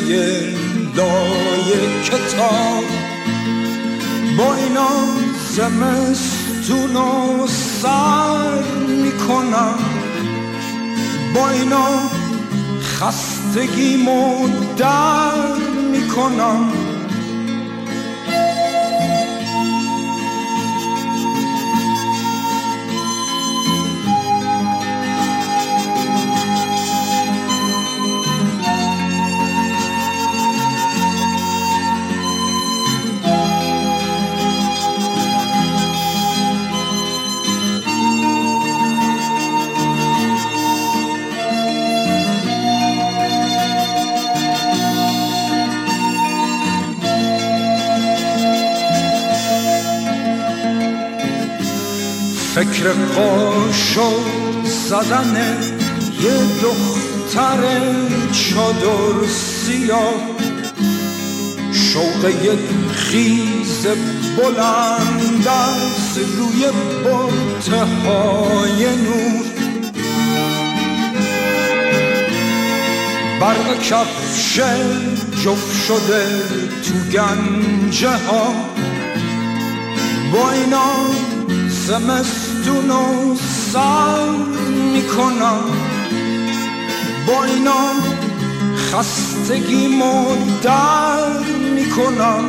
لای 0.96 1.70
کتاب. 2.04 2.84
با 4.38 4.54
اینا 4.54 4.90
زمستون 5.50 6.96
و 6.96 7.46
سر 7.82 8.62
می‌کنم. 8.88 9.78
با 11.34 11.50
اینا 11.50 11.88
خستگی 12.82 13.96
در 14.78 15.54
می‌کنم. 15.92 16.79
فکر 52.80 52.92
قاشو 52.92 54.10
زدن 54.64 55.56
یه 56.20 56.38
دختر 56.62 57.58
چادر 58.32 59.26
سیاه. 59.28 60.14
شوق 61.72 62.24
یک 62.42 62.92
خیز 62.92 63.86
بلند 64.36 65.48
از 65.48 66.18
روی 66.18 66.66
برته 67.04 67.84
های 67.84 68.84
نور. 68.84 69.46
برق 73.40 73.82
کفش 73.82 74.60
جفت 75.44 75.86
شده 75.86 76.26
تو 76.82 77.18
گنجه 77.18 78.16
ها 78.16 78.54
با 80.32 80.50
اینا 80.50 80.94
و 82.70 83.36
سر 83.72 84.28
می‌کنم. 84.92 85.60
با 87.26 87.44
اینا 87.44 87.90
خستگی 88.92 89.88
در 90.62 91.38
می‌کنم. 91.74 92.44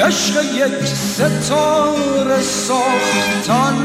عشق 0.00 0.44
یک 0.54 0.84
ستاره 0.84 2.42
ساختن 2.42 3.76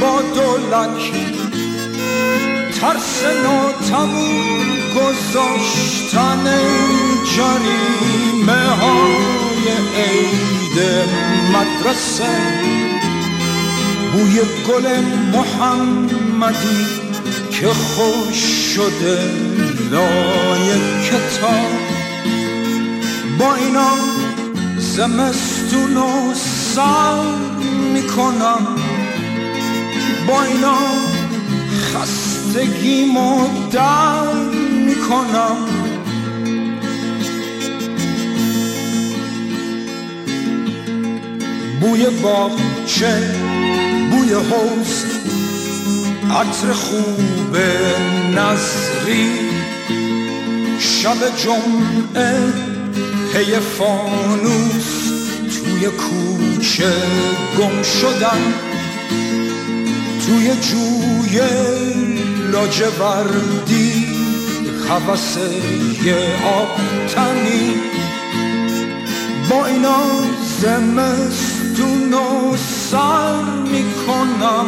با 0.00 0.22
دولک 0.34 1.12
ترس 2.80 3.22
ناتموم 3.44 4.42
گذاشتن 4.96 6.44
جریمه 7.36 8.68
های 8.68 9.41
عید 9.96 10.78
مدرسه 11.52 12.36
بوی 14.12 14.40
گل 14.68 15.00
محمدی 15.32 16.86
که 17.50 17.68
خوش 17.68 18.36
شده 18.74 19.18
لای 19.90 20.68
کتاب. 21.04 21.82
با 23.38 23.54
اینا 23.54 23.92
زمستون 24.78 25.96
و 25.96 26.34
سر 26.74 27.22
می‌کنم 27.94 28.66
با 30.28 30.42
اینا 30.42 30.78
خستگی 31.94 33.04
در 33.72 34.34
می‌کنم. 34.86 35.81
بوی 41.82 42.06
باغچه 42.22 43.34
بوی 44.10 44.32
حوز 44.32 45.04
عطر 46.30 46.72
خوب 46.72 47.56
نظری. 48.34 49.30
شب 50.78 51.36
جمعه 51.36 52.52
پی 53.32 53.52
فانوس. 53.78 55.12
توی 55.64 55.86
کوچه 55.86 56.92
گم 57.58 57.82
شدن 57.82 58.54
توی 60.26 60.46
جوی 60.46 61.40
لاجوردی 62.52 64.06
حوث 64.88 65.36
یه 66.04 66.16
آب 66.44 66.80
تنی 67.14 67.74
با 69.50 69.66
اینا 69.66 70.02
زمستون 70.60 71.51
و 71.80 72.56
سر 72.90 73.42
می‌کنم. 73.72 74.66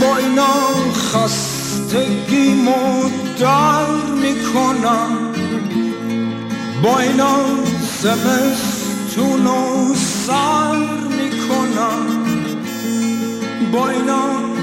با 0.00 0.16
اینا 0.16 0.54
خستگیمو 0.94 2.72
در 3.40 3.86
می‌کنم. 4.22 5.10
با 6.82 6.98
اینا 6.98 7.36
زمستون 8.02 9.46
و 9.46 9.94
سر 9.94 10.76
می‌کنم. 11.08 12.06
با 13.72 13.88
اینا 13.88 14.53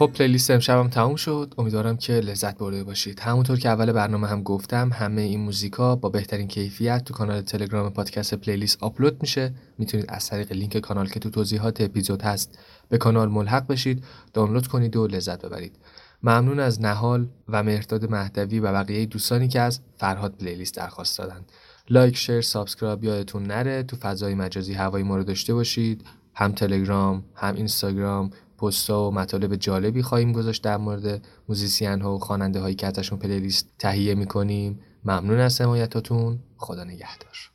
خب 0.00 0.10
playlist 0.14 0.50
امشبم 0.50 0.88
تموم 0.88 1.16
شد. 1.16 1.54
امیدوارم 1.58 1.96
که 1.96 2.12
لذت 2.12 2.58
برده 2.58 2.84
باشید. 2.84 3.20
همونطور 3.20 3.58
که 3.58 3.68
اول 3.68 3.92
برنامه 3.92 4.26
هم 4.26 4.42
گفتم 4.42 4.90
همه 4.92 5.22
این 5.22 5.40
موزیکا 5.40 5.96
با 5.96 6.08
بهترین 6.08 6.48
کیفیت 6.48 7.04
تو 7.04 7.14
کانال 7.14 7.40
تلگرام 7.40 7.90
پادکست 7.90 8.34
playlist 8.34 8.82
آپلود 8.82 9.22
میشه. 9.22 9.54
می‌تونید 9.78 10.06
از 10.08 10.28
طریق 10.28 10.52
لینک 10.52 10.78
کانال 10.78 11.08
که 11.08 11.20
تو 11.20 11.30
توضیحات 11.30 11.80
اپیزود 11.80 12.22
هست 12.22 12.58
به 12.88 12.98
کانال 12.98 13.28
ملحق 13.28 13.66
بشید 13.66 14.04
دانلود 14.32 14.66
کنید 14.66 14.96
و 14.96 15.06
لذت 15.06 15.46
ببرید. 15.46 15.76
ممنون 16.22 16.60
از 16.60 16.80
نهال 16.80 17.28
و 17.48 17.62
مهرداد 17.62 18.10
مهدوی 18.10 18.60
و 18.60 18.72
بقیه 18.72 19.06
دوستانی 19.06 19.48
که 19.48 19.60
از 19.60 19.80
فرهاد 19.96 20.34
playlist 20.34 20.76
درخواست 20.76 21.18
دادن. 21.18 21.44
like 21.90 22.16
share 22.16 22.40
subscribe 22.40 23.04
یادتون 23.04 23.42
نره. 23.42 23.82
تو 23.82 23.96
فضای 23.96 24.34
مجازی 24.34 24.74
هوای 24.74 25.04
ما 25.04 25.16
رو 25.16 25.24
داشته 25.24 25.54
باشید. 25.54 26.04
هم 26.34 26.52
تلگرام 26.52 27.24
هم 27.34 27.54
اینستاگرام. 27.54 28.30
پست‌ها 28.60 29.08
و 29.08 29.14
مطالب 29.14 29.56
جالبی 29.56 30.02
خواهیم 30.02 30.32
گذاشت 30.32 30.62
در 30.62 30.76
مورد 30.76 31.24
موزیسین 31.48 32.00
ها 32.00 32.14
و 32.14 32.18
خواننده 32.18 32.60
هایی 32.60 32.74
که 32.74 32.86
ازشون 32.86 33.18
پلیلیست 33.18 33.68
تهیه 33.78 34.14
می‌کنیم. 34.14 34.80
ممنون 35.04 35.38
از 35.38 35.60
حمایتاتون. 35.60 36.38
خدا 36.56 36.84
نگهدار. 36.84 37.49